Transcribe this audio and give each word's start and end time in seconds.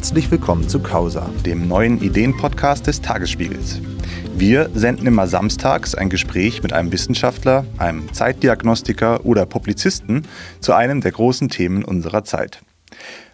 Herzlich 0.00 0.30
willkommen 0.30 0.66
zu 0.66 0.80
Causa, 0.80 1.28
dem 1.44 1.68
neuen 1.68 2.00
Ideenpodcast 2.00 2.86
des 2.86 3.02
Tagesspiegels. 3.02 3.82
Wir 4.34 4.70
senden 4.72 5.06
immer 5.06 5.26
samstags 5.26 5.94
ein 5.94 6.08
Gespräch 6.08 6.62
mit 6.62 6.72
einem 6.72 6.90
Wissenschaftler, 6.90 7.66
einem 7.76 8.10
Zeitdiagnostiker 8.14 9.26
oder 9.26 9.44
Publizisten 9.44 10.26
zu 10.60 10.72
einem 10.72 11.02
der 11.02 11.12
großen 11.12 11.50
Themen 11.50 11.84
unserer 11.84 12.24
Zeit. 12.24 12.62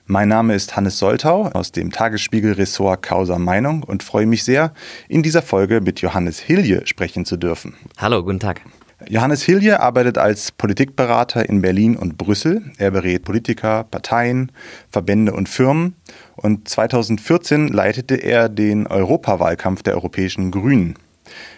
Mein 0.07 0.29
Name 0.29 0.57
ist 0.57 0.75
Hannes 0.75 0.99
Soltau 0.99 1.51
aus 1.53 1.71
dem 1.71 1.93
Tagesspiegel-Ressort 1.93 3.01
Causa 3.01 3.39
Meinung 3.39 3.85
und 3.85 4.03
freue 4.03 4.27
mich 4.27 4.43
sehr, 4.43 4.75
in 5.09 5.23
dieser 5.23 5.43
Folge 5.43 5.81
mit 5.81 6.01
Johannes 6.01 6.41
Hilje 6.41 6.85
sprechen 6.85 7.25
zu 7.25 7.37
dürfen. 7.37 7.77
Hallo, 7.97 8.25
guten 8.25 8.41
Tag. 8.41 8.63
Johannes 9.05 9.43
Hilje 9.43 9.81
arbeitet 9.81 10.17
als 10.17 10.53
Politikberater 10.53 11.47
in 11.49 11.61
Berlin 11.61 11.97
und 11.97 12.17
Brüssel. 12.17 12.63
Er 12.79 12.91
berät 12.91 13.25
Politiker, 13.25 13.85
Parteien, 13.85 14.51
Verbände 14.91 15.35
und 15.35 15.51
Firmen. 15.51 15.97
Und 16.35 16.67
2014 16.67 17.69
leitete 17.69 18.15
er 18.15 18.49
den 18.49 18.87
Europawahlkampf 18.87 19.83
der 19.83 19.95
Europäischen 19.95 20.51
Grünen. 20.51 20.95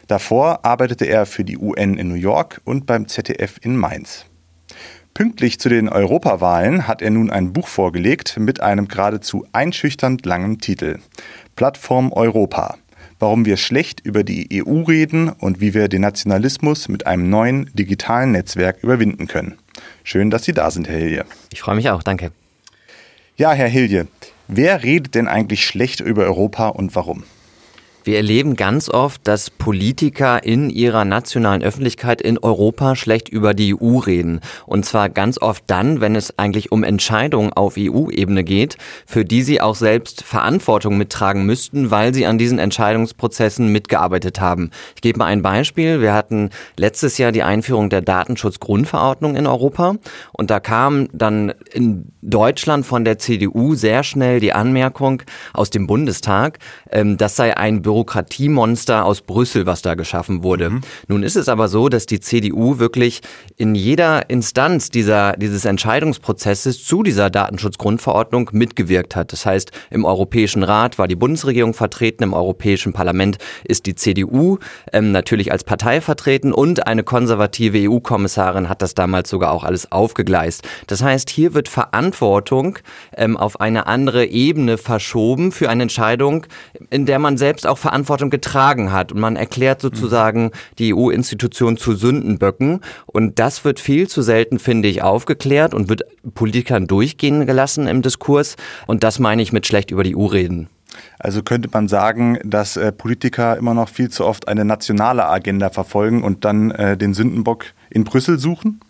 Davor 0.09 0.65
arbeitete 0.65 1.05
er 1.05 1.27
für 1.27 1.45
die 1.45 1.59
UN 1.59 1.97
in 1.97 2.09
New 2.09 2.15
York 2.15 2.61
und 2.65 2.87
beim 2.87 3.07
ZDF 3.07 3.59
in 3.63 3.77
Mainz. 3.77 4.25
Pünktlich 5.15 5.61
zu 5.61 5.69
den 5.69 5.89
Europawahlen 5.89 6.89
hat 6.89 7.03
er 7.03 7.11
nun 7.11 7.31
ein 7.31 7.53
Buch 7.53 7.69
vorgelegt 7.69 8.37
mit 8.39 8.61
einem 8.61 8.89
geradezu 8.89 9.47
einschüchternd 9.53 10.27
langen 10.27 10.59
Titel. 10.59 10.99
Plattform 11.55 12.13
Europa 12.13 12.77
warum 13.19 13.45
wir 13.45 13.57
schlecht 13.57 14.01
über 14.05 14.25
die 14.25 14.63
EU 14.63 14.83
reden 14.83 15.29
und 15.29 15.61
wie 15.61 15.75
wir 15.75 15.89
den 15.89 16.03
Nationalismus 16.03 16.89
mit 16.89 17.07
einem 17.07 17.31
neuen 17.31 17.71
digitalen 17.75 18.33
Netzwerk 18.33 18.83
überwinden 18.83 19.27
können. 19.27 19.59
Schön, 20.05 20.31
dass 20.31 20.45
Sie 20.45 20.53
da 20.53 20.71
sind, 20.71 20.89
Herr 20.89 20.99
Hilje. 20.99 21.25
Ich 21.53 21.61
freue 21.61 21.77
mich 21.77 21.91
auch, 21.91 22.03
danke. 22.03 22.33
Ja, 23.37 23.53
Herr 23.53 23.69
Hilje, 23.69 24.09
wer 24.49 24.83
redet 24.83 25.15
denn 25.15 25.29
eigentlich 25.29 25.65
schlecht 25.65 26.01
über 26.01 26.25
Europa 26.25 26.69
und 26.69 26.95
warum? 26.95 27.25
Wir 28.09 28.17
erleben 28.17 28.57
ganz 28.57 28.89
oft, 28.89 29.29
dass 29.29 29.51
Politiker 29.51 30.43
in 30.43 30.71
ihrer 30.71 31.05
nationalen 31.05 31.63
Öffentlichkeit 31.63 32.23
in 32.23 32.39
Europa 32.39 32.97
schlecht 32.97 33.29
über 33.29 33.53
die 33.53 33.75
EU 33.79 33.99
reden. 33.99 34.41
Und 34.65 34.87
zwar 34.87 35.11
ganz 35.11 35.39
oft 35.39 35.65
dann, 35.67 36.01
wenn 36.01 36.17
es 36.17 36.39
eigentlich 36.39 36.73
um 36.73 36.85
Entscheidungen 36.85 37.53
auf 37.53 37.75
EU-Ebene 37.77 38.45
geht, 38.45 38.79
für 39.05 39.27
die 39.27 39.43
sie 39.43 39.61
auch 39.61 39.75
selbst 39.75 40.25
Verantwortung 40.25 40.97
mittragen 40.97 41.45
müssten, 41.45 41.91
weil 41.91 42.15
sie 42.15 42.25
an 42.25 42.39
diesen 42.39 42.59
Entscheidungsprozessen 42.59 43.71
mitgearbeitet 43.71 44.41
haben. 44.41 44.71
Ich 44.95 45.03
gebe 45.03 45.19
mal 45.19 45.27
ein 45.27 45.43
Beispiel. 45.43 46.01
Wir 46.01 46.15
hatten 46.15 46.49
letztes 46.79 47.19
Jahr 47.19 47.31
die 47.31 47.43
Einführung 47.43 47.91
der 47.91 48.01
Datenschutzgrundverordnung 48.01 49.37
in 49.37 49.47
Europa. 49.47 49.97
Und 50.33 50.49
da 50.49 50.61
kam 50.61 51.09
dann 51.13 51.53
in 51.75 52.07
Deutschland 52.23 52.87
von 52.87 53.05
der 53.05 53.19
CDU 53.19 53.75
sehr 53.75 54.03
schnell 54.03 54.41
die 54.41 54.55
Anmerkung 54.55 55.23
aus 55.53 55.69
dem 55.69 55.87
Bundestag, 55.87 56.59
ähm, 56.91 57.19
das 57.19 57.37
sei 57.37 57.55
ein 57.55 57.83
Büro 57.83 57.98
Bürokratiemonster 57.99 59.05
aus 59.05 59.23
Brüssel, 59.23 59.67
was 59.67 59.83
da 59.83 59.95
geschaffen 59.95 60.43
wurde. 60.43 60.71
Mhm. 60.71 60.81
Nun 61.09 61.23
ist 61.23 61.37
es 61.37 61.49
aber 61.49 61.69
so, 61.69 61.89
dass 61.89 62.07
die 62.07 62.21
CDU 62.21 62.79
wirklich 62.79 63.23
in 63.57 63.75
jeder 63.75 64.31
Instanz 64.31 64.91
dieser, 64.91 65.33
dieses 65.33 65.65
Entscheidungsprozesses 65.65 66.85
zu 66.85 67.03
dieser 67.03 67.29
Datenschutzgrundverordnung 67.29 68.51
mitgewirkt 68.53 69.17
hat. 69.17 69.33
Das 69.33 69.47
heißt, 69.47 69.73
im 69.91 70.05
Europäischen 70.05 70.63
Rat 70.63 70.99
war 70.99 71.09
die 71.09 71.17
Bundesregierung 71.17 71.75
vertreten, 71.75 72.23
im 72.23 72.35
Europäischen 72.35 72.93
Parlament 72.93 73.39
ist 73.65 73.87
die 73.87 73.97
CDU 73.97 74.59
ähm, 74.93 75.11
natürlich 75.11 75.51
als 75.51 75.65
Partei 75.65 76.01
vertreten 76.01 76.53
und 76.53 76.87
eine 76.87 77.03
konservative 77.03 77.91
EU-Kommissarin 77.91 78.69
hat 78.69 78.83
das 78.83 78.95
damals 78.95 79.29
sogar 79.29 79.53
auch 79.53 79.65
alles 79.65 79.91
aufgegleist. 79.91 80.67
Das 80.87 81.03
heißt, 81.03 81.31
hier 81.31 81.55
wird 81.55 81.69
Verantwortung 81.69 82.79
ähm, 83.17 83.37
auf 83.37 83.61
eine 83.61 83.87
andere 83.87 84.27
Ebene 84.27 84.79
verschoben 84.79 85.51
für 85.51 85.69
eine 85.69 85.83
Entscheidung, 85.83 86.47
in 86.91 87.07
der 87.07 87.19
man 87.19 87.37
selbst 87.37 87.67
auch 87.67 87.78
Verantwortung 87.79 88.31
getragen 88.31 88.93
hat. 88.93 89.13
Und 89.13 89.21
man 89.21 89.37
erklärt 89.37 89.81
sozusagen 89.81 90.51
die 90.79 90.95
EU-Institution 90.95 91.77
zu 91.77 91.95
Sündenböcken. 91.95 92.81
Und 93.07 93.39
das 93.39 93.65
wird 93.65 93.81
viel 93.81 94.09
zu 94.09 94.23
selten, 94.23 94.59
finde 94.59 94.89
ich, 94.89 95.03
aufgeklärt 95.03 95.75
und 95.75 95.89
wird 95.89 96.03
Politikern 96.35 96.87
durchgehen 96.87 97.47
gelassen 97.47 97.87
im 97.87 98.03
Diskurs. 98.03 98.57
Und 98.87 99.03
das 99.03 99.19
meine 99.19 99.43
ich 99.43 99.53
mit 99.53 99.67
schlecht 99.67 99.91
über 99.91 100.03
die 100.03 100.17
EU 100.17 100.27
reden. 100.27 100.69
Also 101.19 101.43
könnte 101.43 101.69
man 101.73 101.89
sagen, 101.89 102.39
dass 102.45 102.77
äh, 102.77 102.93
Politiker 102.93 103.57
immer 103.57 103.75
noch 103.75 103.89
viel 103.89 104.11
zu 104.11 104.25
oft 104.25 104.49
eine 104.49 104.65
nationale 104.65 105.27
Agenda 105.27 105.71
verfolgen 105.71 106.23
und 106.23 106.45
dann 106.45 106.71
äh, 106.71 106.97
den 106.97 107.15
Sündenbock 107.15 107.67
in 107.91 108.05
Brüssel 108.05 108.39
suchen? 108.39 108.81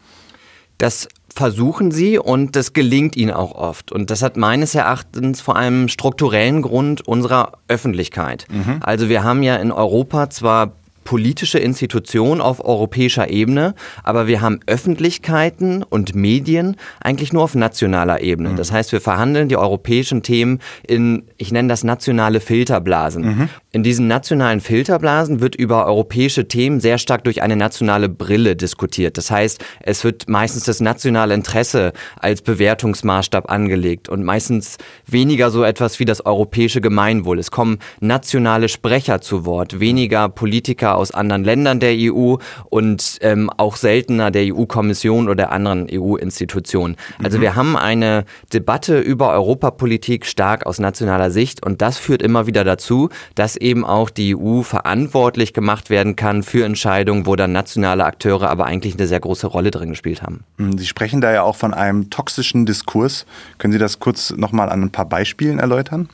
Das 0.78 1.08
versuchen 1.34 1.90
sie 1.90 2.18
und 2.18 2.56
das 2.56 2.72
gelingt 2.72 3.16
ihnen 3.16 3.32
auch 3.32 3.52
oft. 3.52 3.92
Und 3.92 4.10
das 4.10 4.22
hat 4.22 4.36
meines 4.36 4.74
Erachtens 4.74 5.40
vor 5.40 5.56
allem 5.56 5.88
strukturellen 5.88 6.62
Grund 6.62 7.06
unserer 7.06 7.52
Öffentlichkeit. 7.68 8.46
Mhm. 8.50 8.78
Also 8.80 9.08
wir 9.08 9.22
haben 9.22 9.42
ja 9.42 9.56
in 9.56 9.70
Europa 9.70 10.30
zwar 10.30 10.72
politische 11.08 11.58
Institution 11.58 12.42
auf 12.42 12.62
europäischer 12.62 13.30
Ebene, 13.30 13.74
aber 14.04 14.26
wir 14.26 14.42
haben 14.42 14.60
Öffentlichkeiten 14.66 15.82
und 15.82 16.14
Medien 16.14 16.76
eigentlich 17.00 17.32
nur 17.32 17.44
auf 17.44 17.54
nationaler 17.54 18.20
Ebene. 18.20 18.50
Mhm. 18.50 18.56
Das 18.56 18.72
heißt, 18.72 18.92
wir 18.92 19.00
verhandeln 19.00 19.48
die 19.48 19.56
europäischen 19.56 20.22
Themen 20.22 20.58
in, 20.86 21.22
ich 21.38 21.50
nenne 21.50 21.70
das 21.70 21.82
nationale 21.82 22.40
Filterblasen. 22.40 23.24
Mhm. 23.24 23.48
In 23.72 23.82
diesen 23.82 24.06
nationalen 24.06 24.60
Filterblasen 24.60 25.40
wird 25.40 25.54
über 25.54 25.86
europäische 25.86 26.46
Themen 26.46 26.78
sehr 26.78 26.98
stark 26.98 27.24
durch 27.24 27.40
eine 27.40 27.56
nationale 27.56 28.10
Brille 28.10 28.54
diskutiert. 28.54 29.16
Das 29.16 29.30
heißt, 29.30 29.64
es 29.80 30.04
wird 30.04 30.28
meistens 30.28 30.64
das 30.64 30.80
nationale 30.80 31.32
Interesse 31.32 31.94
als 32.20 32.42
Bewertungsmaßstab 32.42 33.50
angelegt 33.50 34.10
und 34.10 34.24
meistens 34.24 34.76
weniger 35.06 35.50
so 35.50 35.64
etwas 35.64 36.00
wie 36.00 36.04
das 36.04 36.26
europäische 36.26 36.82
Gemeinwohl. 36.82 37.38
Es 37.38 37.50
kommen 37.50 37.78
nationale 38.00 38.68
Sprecher 38.68 39.22
zu 39.22 39.46
Wort, 39.46 39.80
weniger 39.80 40.28
Politiker 40.28 40.97
aus 40.98 41.12
anderen 41.12 41.44
Ländern 41.44 41.80
der 41.80 41.94
EU 41.96 42.36
und 42.68 43.18
ähm, 43.22 43.50
auch 43.56 43.76
seltener 43.76 44.30
der 44.30 44.54
EU-Kommission 44.54 45.28
oder 45.28 45.50
anderen 45.52 45.86
EU-Institutionen. 45.90 46.96
Also 47.22 47.38
mhm. 47.38 47.42
wir 47.42 47.56
haben 47.56 47.76
eine 47.76 48.24
Debatte 48.52 48.98
über 48.98 49.32
Europapolitik 49.32 50.26
stark 50.26 50.66
aus 50.66 50.78
nationaler 50.78 51.30
Sicht 51.30 51.64
und 51.64 51.80
das 51.80 51.98
führt 51.98 52.22
immer 52.22 52.46
wieder 52.46 52.64
dazu, 52.64 53.08
dass 53.34 53.56
eben 53.56 53.84
auch 53.84 54.10
die 54.10 54.36
EU 54.36 54.62
verantwortlich 54.62 55.52
gemacht 55.52 55.90
werden 55.90 56.16
kann 56.16 56.42
für 56.42 56.64
Entscheidungen, 56.64 57.26
wo 57.26 57.36
dann 57.36 57.52
nationale 57.52 58.04
Akteure 58.04 58.50
aber 58.50 58.66
eigentlich 58.66 58.94
eine 58.94 59.06
sehr 59.06 59.20
große 59.20 59.46
Rolle 59.46 59.70
drin 59.70 59.90
gespielt 59.90 60.22
haben. 60.22 60.44
Mhm, 60.56 60.78
Sie 60.78 60.86
sprechen 60.86 61.20
da 61.20 61.32
ja 61.32 61.42
auch 61.42 61.56
von 61.56 61.74
einem 61.74 62.10
toxischen 62.10 62.66
Diskurs. 62.66 63.26
Können 63.58 63.72
Sie 63.72 63.78
das 63.78 64.00
kurz 64.00 64.30
nochmal 64.36 64.68
an 64.68 64.82
ein 64.82 64.90
paar 64.90 65.08
Beispielen 65.08 65.58
erläutern? 65.58 66.08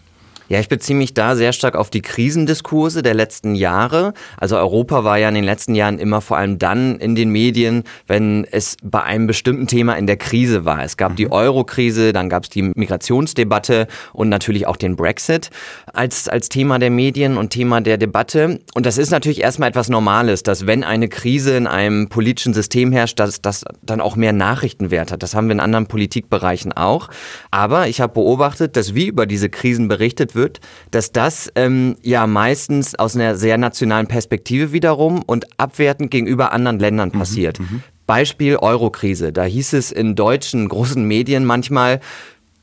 Ja, 0.48 0.60
ich 0.60 0.68
beziehe 0.68 0.96
mich 0.96 1.14
da 1.14 1.36
sehr 1.36 1.54
stark 1.54 1.74
auf 1.74 1.88
die 1.88 2.02
Krisendiskurse 2.02 3.02
der 3.02 3.14
letzten 3.14 3.54
Jahre. 3.54 4.12
Also 4.36 4.58
Europa 4.58 5.02
war 5.02 5.16
ja 5.16 5.28
in 5.28 5.34
den 5.34 5.44
letzten 5.44 5.74
Jahren 5.74 5.98
immer 5.98 6.20
vor 6.20 6.36
allem 6.36 6.58
dann 6.58 6.98
in 6.98 7.14
den 7.14 7.30
Medien, 7.30 7.84
wenn 8.06 8.46
es 8.50 8.76
bei 8.82 9.02
einem 9.02 9.26
bestimmten 9.26 9.66
Thema 9.66 9.94
in 9.94 10.06
der 10.06 10.18
Krise 10.18 10.66
war. 10.66 10.84
Es 10.84 10.98
gab 10.98 11.12
mhm. 11.12 11.16
die 11.16 11.32
Euro-Krise, 11.32 12.12
dann 12.12 12.28
gab 12.28 12.44
es 12.44 12.50
die 12.50 12.62
Migrationsdebatte 12.62 13.86
und 14.12 14.28
natürlich 14.28 14.66
auch 14.66 14.76
den 14.76 14.96
Brexit 14.96 15.48
als, 15.94 16.28
als 16.28 16.50
Thema 16.50 16.78
der 16.78 16.90
Medien 16.90 17.38
und 17.38 17.50
Thema 17.50 17.80
der 17.80 17.96
Debatte. 17.96 18.60
Und 18.74 18.84
das 18.84 18.98
ist 18.98 19.10
natürlich 19.10 19.40
erstmal 19.40 19.70
etwas 19.70 19.88
Normales, 19.88 20.42
dass 20.42 20.66
wenn 20.66 20.84
eine 20.84 21.08
Krise 21.08 21.56
in 21.56 21.66
einem 21.66 22.10
politischen 22.10 22.52
System 22.52 22.92
herrscht, 22.92 23.18
dass 23.18 23.40
das 23.40 23.64
dann 23.80 24.02
auch 24.02 24.14
mehr 24.14 24.34
Nachrichtenwert 24.34 25.10
hat. 25.10 25.22
Das 25.22 25.34
haben 25.34 25.46
wir 25.46 25.52
in 25.52 25.60
anderen 25.60 25.86
Politikbereichen 25.86 26.72
auch. 26.74 27.08
Aber 27.50 27.88
ich 27.88 28.02
habe 28.02 28.12
beobachtet, 28.12 28.76
dass 28.76 28.94
wie 28.94 29.06
über 29.06 29.24
diese 29.24 29.48
Krisen 29.48 29.88
berichtet 29.88 30.33
wird, 30.34 30.60
dass 30.90 31.12
das 31.12 31.50
ähm, 31.54 31.96
ja 32.02 32.26
meistens 32.26 32.94
aus 32.94 33.16
einer 33.16 33.36
sehr 33.36 33.58
nationalen 33.58 34.06
Perspektive 34.06 34.72
wiederum 34.72 35.22
und 35.22 35.46
abwertend 35.58 36.10
gegenüber 36.10 36.52
anderen 36.52 36.78
Ländern 36.78 37.10
mhm, 37.12 37.18
passiert. 37.18 37.60
Mhm, 37.60 37.82
Beispiel 38.06 38.56
Eurokrise. 38.56 39.32
Da 39.32 39.44
hieß 39.44 39.72
es 39.72 39.90
in 39.90 40.14
deutschen 40.14 40.68
großen 40.68 41.02
Medien 41.06 41.44
manchmal, 41.44 42.00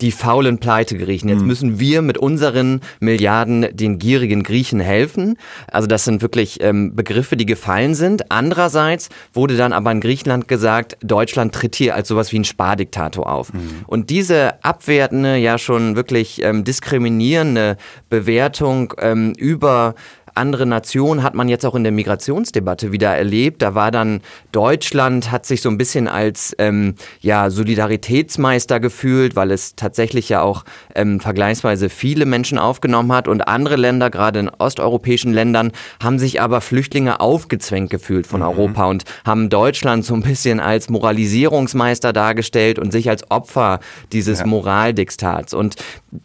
die 0.02 0.12
faulen 0.12 0.58
Pleitegriechen. 0.58 1.30
Jetzt 1.30 1.42
hm. 1.42 1.48
müssen 1.48 1.80
wir 1.80 2.02
mit 2.02 2.18
unseren 2.18 2.82
Milliarden 3.00 3.68
den 3.72 4.00
gierigen 4.00 4.44
Griechen 4.44 4.80
helfen. 4.80 5.38
Also 5.68 5.88
das 5.88 6.06
sind 6.06 6.22
wirklich 6.22 6.62
ähm, 6.62 6.96
Begriffe, 6.96 7.38
die 7.38 7.46
gefallen 7.46 7.96
sind. 7.96 8.32
Andererseits 8.32 9.10
wurde 9.34 9.58
dann 9.58 9.74
aber 9.74 9.92
in 9.92 10.02
Griechenland 10.02 10.48
gesagt, 10.48 10.98
Deutschland 11.02 11.54
tritt 11.54 11.76
hier 11.76 11.96
als 11.96 12.08
sowas 12.08 12.32
wie 12.32 12.40
ein 12.40 12.46
Spardiktator 12.46 13.32
auf. 13.32 13.54
Mhm. 13.54 13.86
Und 13.88 14.10
diese 14.10 14.64
abwertende, 14.64 15.38
ja 15.38 15.58
schon 15.58 15.96
wirklich 15.96 16.42
ähm, 16.44 16.64
diskriminierende 16.64 17.78
Bewertung 18.10 18.94
ähm, 19.00 19.34
über 19.38 19.96
andere 20.36 20.66
Nationen 20.66 21.24
hat 21.24 21.36
man 21.36 21.50
jetzt 21.50 21.66
auch 21.66 21.76
in 21.76 21.84
der 21.84 21.92
Migrationsdebatte 21.92 22.92
wieder 22.92 23.16
erlebt. 23.16 23.62
Da 23.62 23.76
war 23.76 23.92
dann 23.92 24.22
Deutschland, 24.52 25.32
hat 25.32 25.46
sich 25.46 25.62
so 25.62 25.70
ein 25.70 25.78
bisschen 25.78 26.08
als 26.08 26.56
ähm, 26.58 26.96
ja, 27.20 27.50
Solidaritätsmeister 27.50 28.80
gefühlt, 28.80 29.36
weil 29.36 29.52
es 29.52 29.76
tatsächlich 29.76 30.30
ja 30.30 30.42
auch 30.42 30.64
ähm, 30.96 31.20
vergleichsweise 31.20 31.90
viele 31.90 32.26
Menschen 32.26 32.58
aufgenommen 32.58 33.12
hat 33.12 33.28
und 33.28 33.48
andere 33.48 33.76
Länder, 33.76 34.10
gerade 34.10 34.40
in 34.40 34.50
osteuropäischen 34.50 35.34
Ländern, 35.34 35.72
haben 36.02 36.20
sich 36.20 36.42
aber 36.42 36.62
Flüchtlinge 36.62 37.20
aufgezwängt 37.20 37.90
gefühlt 37.90 38.28
von 38.28 38.42
mhm. 38.42 38.48
Europa 38.48 38.86
und 38.86 39.04
haben 39.26 39.50
Deutschland 39.50 40.06
so 40.06 40.14
ein 40.14 40.22
bisschen 40.22 40.60
als 40.60 40.90
Moralisierungsmeister 40.90 42.14
dargestellt 42.14 42.80
und 42.80 42.92
sich 42.92 43.10
als 43.10 43.30
Opfer 43.30 43.80
dieses 44.12 44.40
ja. 44.40 44.46
Moraldiktats. 44.46 45.54
Und 45.54 45.76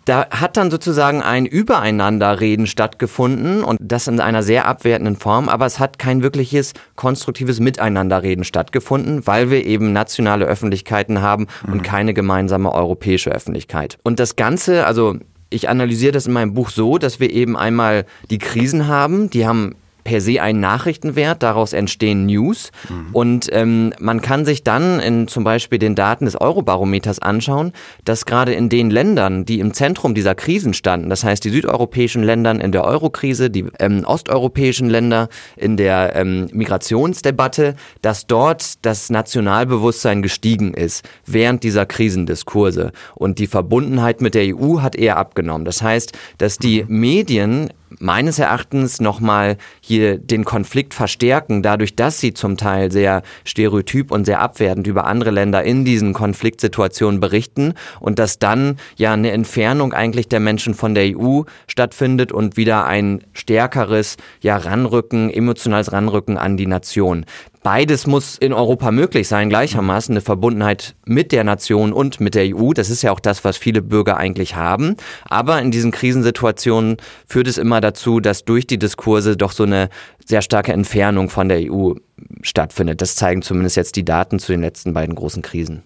da 0.04 0.28
hat 0.30 0.56
dann 0.56 0.70
sozusagen 0.70 1.22
ein 1.22 1.46
Übereinanderreden 1.46 2.66
stattgefunden 2.66 3.64
und 3.64 3.78
das 3.80 3.95
in 4.06 4.20
einer 4.20 4.42
sehr 4.42 4.66
abwertenden 4.66 5.16
Form, 5.16 5.48
aber 5.48 5.66
es 5.66 5.78
hat 5.78 5.98
kein 5.98 6.22
wirkliches 6.22 6.74
konstruktives 6.94 7.60
Miteinanderreden 7.60 8.44
stattgefunden, 8.44 9.26
weil 9.26 9.50
wir 9.50 9.64
eben 9.64 9.92
nationale 9.92 10.44
Öffentlichkeiten 10.44 11.22
haben 11.22 11.46
mhm. 11.66 11.72
und 11.72 11.82
keine 11.82 12.14
gemeinsame 12.14 12.72
europäische 12.72 13.30
Öffentlichkeit. 13.30 13.98
Und 14.02 14.20
das 14.20 14.36
Ganze, 14.36 14.86
also 14.86 15.16
ich 15.48 15.68
analysiere 15.68 16.12
das 16.12 16.26
in 16.26 16.32
meinem 16.32 16.54
Buch 16.54 16.70
so, 16.70 16.98
dass 16.98 17.20
wir 17.20 17.30
eben 17.30 17.56
einmal 17.56 18.04
die 18.30 18.38
Krisen 18.38 18.88
haben, 18.88 19.30
die 19.30 19.46
haben 19.46 19.74
per 20.06 20.20
se 20.20 20.40
einen 20.40 20.60
Nachrichtenwert, 20.60 21.42
daraus 21.42 21.72
entstehen 21.72 22.26
News 22.26 22.70
mhm. 22.88 23.08
und 23.12 23.48
ähm, 23.50 23.92
man 23.98 24.20
kann 24.20 24.44
sich 24.44 24.62
dann 24.62 25.00
in 25.00 25.26
zum 25.26 25.42
Beispiel 25.42 25.80
den 25.80 25.96
Daten 25.96 26.26
des 26.26 26.40
Eurobarometers 26.40 27.18
anschauen, 27.18 27.72
dass 28.04 28.24
gerade 28.24 28.54
in 28.54 28.68
den 28.68 28.90
Ländern, 28.90 29.44
die 29.44 29.58
im 29.58 29.74
Zentrum 29.74 30.14
dieser 30.14 30.36
Krisen 30.36 30.74
standen, 30.74 31.10
das 31.10 31.24
heißt 31.24 31.44
die 31.44 31.50
südeuropäischen 31.50 32.22
Länder 32.22 32.52
in 32.52 32.70
der 32.70 32.84
Eurokrise, 32.84 33.50
die 33.50 33.66
ähm, 33.80 34.04
osteuropäischen 34.04 34.88
Länder 34.88 35.28
in 35.56 35.76
der 35.76 36.14
ähm, 36.14 36.46
Migrationsdebatte, 36.52 37.74
dass 38.00 38.28
dort 38.28 38.86
das 38.86 39.10
Nationalbewusstsein 39.10 40.22
gestiegen 40.22 40.72
ist 40.72 41.04
während 41.26 41.64
dieser 41.64 41.84
Krisendiskurse 41.84 42.92
und 43.16 43.40
die 43.40 43.48
Verbundenheit 43.48 44.20
mit 44.20 44.36
der 44.36 44.56
EU 44.56 44.82
hat 44.82 44.94
eher 44.94 45.16
abgenommen. 45.16 45.64
Das 45.64 45.82
heißt, 45.82 46.12
dass 46.38 46.58
die 46.58 46.84
mhm. 46.84 47.00
Medien 47.00 47.70
meines 47.98 48.38
Erachtens 48.38 49.00
nochmal 49.00 49.56
hier 49.80 50.18
den 50.18 50.44
Konflikt 50.44 50.94
verstärken, 50.94 51.62
dadurch, 51.62 51.96
dass 51.96 52.20
sie 52.20 52.34
zum 52.34 52.56
Teil 52.56 52.92
sehr 52.92 53.22
stereotyp 53.44 54.10
und 54.10 54.24
sehr 54.24 54.40
abwertend 54.40 54.86
über 54.86 55.06
andere 55.06 55.30
Länder 55.30 55.62
in 55.64 55.84
diesen 55.84 56.12
Konfliktsituationen 56.12 57.20
berichten 57.20 57.74
und 58.00 58.18
dass 58.18 58.38
dann 58.38 58.78
ja 58.96 59.12
eine 59.12 59.32
Entfernung 59.32 59.92
eigentlich 59.92 60.28
der 60.28 60.40
Menschen 60.40 60.74
von 60.74 60.94
der 60.94 61.16
EU 61.16 61.42
stattfindet 61.66 62.32
und 62.32 62.56
wieder 62.56 62.86
ein 62.86 63.22
stärkeres 63.32 64.16
ja 64.40 64.56
Ranrücken, 64.56 65.30
emotionales 65.30 65.92
Ranrücken 65.92 66.38
an 66.38 66.56
die 66.56 66.66
Nation. 66.66 67.24
Beides 67.66 68.06
muss 68.06 68.38
in 68.38 68.52
Europa 68.52 68.92
möglich 68.92 69.26
sein, 69.26 69.48
gleichermaßen 69.48 70.12
eine 70.12 70.20
Verbundenheit 70.20 70.94
mit 71.04 71.32
der 71.32 71.42
Nation 71.42 71.92
und 71.92 72.20
mit 72.20 72.36
der 72.36 72.56
EU. 72.56 72.72
Das 72.72 72.90
ist 72.90 73.02
ja 73.02 73.10
auch 73.10 73.18
das, 73.18 73.42
was 73.42 73.56
viele 73.56 73.82
Bürger 73.82 74.18
eigentlich 74.18 74.54
haben. 74.54 74.94
Aber 75.24 75.60
in 75.60 75.72
diesen 75.72 75.90
Krisensituationen 75.90 76.98
führt 77.26 77.48
es 77.48 77.58
immer 77.58 77.80
dazu, 77.80 78.20
dass 78.20 78.44
durch 78.44 78.68
die 78.68 78.78
Diskurse 78.78 79.36
doch 79.36 79.50
so 79.50 79.64
eine 79.64 79.88
sehr 80.24 80.42
starke 80.42 80.72
Entfernung 80.72 81.28
von 81.28 81.48
der 81.48 81.58
EU 81.68 81.94
stattfindet. 82.40 83.02
Das 83.02 83.16
zeigen 83.16 83.42
zumindest 83.42 83.76
jetzt 83.76 83.96
die 83.96 84.04
Daten 84.04 84.38
zu 84.38 84.52
den 84.52 84.60
letzten 84.60 84.92
beiden 84.92 85.16
großen 85.16 85.42
Krisen. 85.42 85.82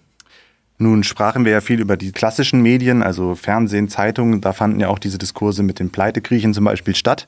Nun 0.81 1.03
sprachen 1.03 1.45
wir 1.45 1.51
ja 1.51 1.61
viel 1.61 1.79
über 1.79 1.95
die 1.95 2.11
klassischen 2.11 2.63
Medien, 2.63 3.03
also 3.03 3.35
Fernsehen, 3.35 3.87
Zeitungen. 3.87 4.41
Da 4.41 4.51
fanden 4.51 4.79
ja 4.79 4.87
auch 4.87 4.97
diese 4.97 5.19
Diskurse 5.19 5.61
mit 5.61 5.77
den 5.77 5.91
Pleitekriechen 5.91 6.55
zum 6.55 6.65
Beispiel 6.65 6.95
statt. 6.95 7.27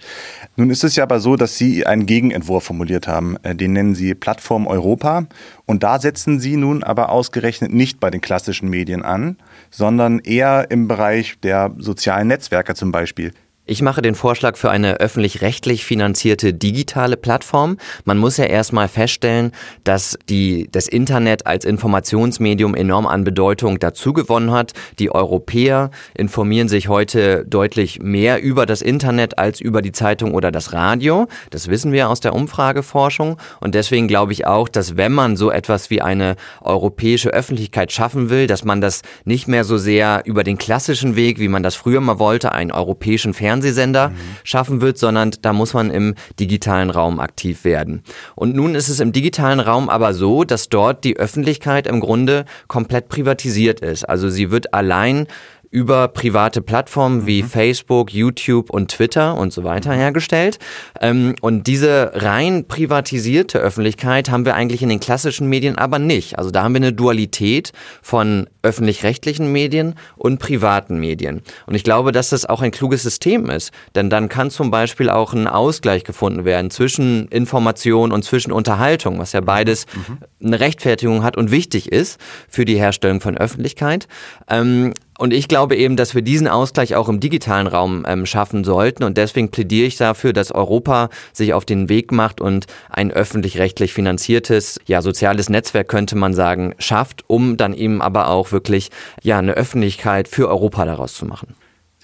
Nun 0.55 0.71
ist 0.71 0.83
es 0.83 0.95
ja 0.95 1.03
aber 1.03 1.19
so, 1.19 1.35
dass 1.35 1.55
Sie 1.55 1.85
einen 1.85 2.07
Gegenentwurf 2.07 2.63
formuliert 2.63 3.07
haben. 3.07 3.37
Äh, 3.43 3.53
den 3.53 3.73
nennen 3.73 3.93
Sie 3.93 4.15
Plattform 4.15 4.65
Europa. 4.65 5.27
Und 5.67 5.83
da 5.83 5.99
setzen 5.99 6.39
Sie 6.39 6.57
nun 6.57 6.83
aber 6.83 7.09
ausgerechnet 7.09 7.71
nicht 7.71 7.99
bei 7.99 8.09
den 8.09 8.21
klassischen 8.21 8.71
Medien 8.71 9.03
an, 9.03 9.37
sondern 9.69 10.17
eher 10.17 10.71
im 10.71 10.87
Bereich 10.87 11.39
der 11.43 11.75
sozialen 11.77 12.29
Netzwerke 12.29 12.73
zum 12.73 12.91
Beispiel. 12.91 13.33
Ich 13.65 13.81
mache 13.81 14.01
den 14.01 14.13
Vorschlag 14.13 14.57
für 14.57 14.71
eine 14.71 14.99
öffentlich-rechtlich 14.99 15.85
finanzierte 15.85 16.53
digitale 16.53 17.15
Plattform. 17.15 17.77
Man 18.03 18.17
muss 18.17 18.35
ja 18.35 18.43
erstmal 18.43 18.89
feststellen, 18.89 19.53
dass 19.85 20.19
die, 20.27 20.67
das 20.69 20.89
Internet 20.89 21.47
als 21.47 21.63
Informationsmedium 21.63 22.75
enorm 22.75 23.07
an 23.07 23.23
Bedeutung 23.23 23.79
dazugewonnen 23.79 24.51
hat. 24.51 24.73
Die 24.99 25.15
Europäer 25.15 25.91
informieren 26.13 26.67
sich 26.67 26.89
heute 26.89 27.45
deutlich 27.45 28.01
mehr 28.01 28.43
über 28.43 28.65
das 28.65 28.81
Internet 28.81 29.37
als 29.37 29.61
über 29.61 29.81
die 29.81 29.93
Zeitung 29.93 30.33
oder 30.33 30.51
das 30.51 30.73
Radio. 30.73 31.27
Das 31.49 31.69
wissen 31.69 31.93
wir 31.93 32.09
aus 32.09 32.19
der 32.19 32.35
Umfrageforschung. 32.35 33.37
Und 33.61 33.75
deswegen 33.75 34.09
glaube 34.09 34.33
ich 34.33 34.45
auch, 34.45 34.67
dass 34.67 34.97
wenn 34.97 35.13
man 35.13 35.37
so 35.37 35.49
etwas 35.49 35.89
wie 35.89 36.01
eine 36.01 36.35
europäische 36.59 37.29
Öffentlichkeit 37.29 37.93
schaffen 37.93 38.29
will, 38.29 38.45
dass 38.45 38.65
man 38.65 38.81
das 38.81 39.03
nicht 39.23 39.47
mehr 39.47 39.63
so 39.63 39.77
sehr 39.77 40.23
über 40.25 40.43
den 40.43 40.57
klassischen 40.57 41.15
Weg, 41.15 41.39
wie 41.39 41.47
man 41.47 41.63
das 41.63 41.75
früher 41.75 42.01
mal 42.01 42.19
wollte, 42.19 42.51
einen 42.51 42.73
europäischen 42.73 43.33
Fernsehen 43.33 43.52
Fernsehsender 43.53 44.09
mhm. 44.09 44.15
schaffen 44.43 44.81
wird, 44.81 44.97
sondern 44.97 45.31
da 45.41 45.53
muss 45.53 45.73
man 45.73 45.91
im 45.91 46.15
digitalen 46.39 46.89
Raum 46.89 47.19
aktiv 47.19 47.63
werden. 47.63 48.03
Und 48.35 48.55
nun 48.55 48.73
ist 48.73 48.89
es 48.89 48.99
im 48.99 49.11
digitalen 49.11 49.59
Raum 49.59 49.89
aber 49.89 50.13
so, 50.13 50.43
dass 50.43 50.69
dort 50.69 51.03
die 51.03 51.17
Öffentlichkeit 51.17 51.85
im 51.85 51.99
Grunde 51.99 52.45
komplett 52.67 53.09
privatisiert 53.09 53.79
ist. 53.79 54.05
Also 54.05 54.29
sie 54.29 54.49
wird 54.49 54.73
allein 54.73 55.27
über 55.73 56.07
private 56.07 56.61
Plattformen 56.61 57.25
wie 57.25 57.41
mhm. 57.41 57.47
Facebook, 57.47 58.13
YouTube 58.13 58.69
und 58.69 58.91
Twitter 58.91 59.35
und 59.35 59.51
so 59.51 59.63
weiter 59.63 59.91
hergestellt. 59.91 60.59
Ähm, 61.01 61.33
und 61.41 61.65
diese 61.65 62.11
rein 62.13 62.67
privatisierte 62.67 63.57
Öffentlichkeit 63.57 64.29
haben 64.29 64.45
wir 64.45 64.53
eigentlich 64.53 64.83
in 64.83 64.89
den 64.89 64.99
klassischen 64.99 65.49
Medien 65.49 65.75
aber 65.75 65.97
nicht. 65.97 66.37
Also 66.37 66.51
da 66.51 66.61
haben 66.61 66.75
wir 66.75 66.81
eine 66.81 66.93
Dualität 66.93 67.71
von 68.03 68.47
öffentlich-rechtlichen 68.61 69.51
Medien 69.51 69.95
und 70.15 70.37
privaten 70.37 70.99
Medien. 70.99 71.41
Und 71.65 71.73
ich 71.73 71.83
glaube, 71.83 72.11
dass 72.11 72.29
das 72.29 72.45
auch 72.45 72.61
ein 72.61 72.69
kluges 72.69 73.01
System 73.01 73.49
ist. 73.49 73.71
Denn 73.95 74.11
dann 74.11 74.29
kann 74.29 74.51
zum 74.51 74.69
Beispiel 74.69 75.09
auch 75.09 75.33
ein 75.33 75.47
Ausgleich 75.47 76.03
gefunden 76.03 76.45
werden 76.45 76.69
zwischen 76.69 77.27
Information 77.29 78.11
und 78.11 78.23
zwischen 78.23 78.51
Unterhaltung, 78.51 79.17
was 79.17 79.31
ja 79.31 79.41
beides 79.41 79.87
mhm. 79.95 80.19
eine 80.45 80.59
Rechtfertigung 80.59 81.23
hat 81.23 81.35
und 81.35 81.49
wichtig 81.49 81.91
ist 81.91 82.21
für 82.47 82.63
die 82.63 82.75
Herstellung 82.75 83.21
von 83.21 83.35
Öffentlichkeit. 83.35 84.07
Ähm, 84.47 84.93
und 85.17 85.33
ich 85.33 85.47
glaube 85.47 85.75
eben, 85.75 85.95
dass 85.95 86.15
wir 86.15 86.21
diesen 86.21 86.47
Ausgleich 86.47 86.95
auch 86.95 87.07
im 87.07 87.19
digitalen 87.19 87.67
Raum 87.67 88.03
ähm, 88.07 88.25
schaffen 88.25 88.63
sollten. 88.63 89.03
Und 89.03 89.17
deswegen 89.17 89.51
plädiere 89.51 89.87
ich 89.87 89.97
dafür, 89.97 90.33
dass 90.33 90.51
Europa 90.51 91.09
sich 91.33 91.53
auf 91.53 91.65
den 91.65 91.87
Weg 91.87 92.11
macht 92.11 92.41
und 92.41 92.65
ein 92.89 93.11
öffentlich-rechtlich 93.11 93.93
finanziertes, 93.93 94.79
ja, 94.85 95.01
soziales 95.01 95.49
Netzwerk 95.49 95.87
könnte 95.87 96.15
man 96.15 96.33
sagen, 96.33 96.73
schafft, 96.79 97.23
um 97.27 97.57
dann 97.57 97.73
eben 97.73 98.01
aber 98.01 98.29
auch 98.29 98.51
wirklich, 98.51 98.89
ja, 99.21 99.37
eine 99.37 99.53
Öffentlichkeit 99.53 100.27
für 100.27 100.49
Europa 100.49 100.85
daraus 100.85 101.13
zu 101.13 101.25
machen. 101.25 101.55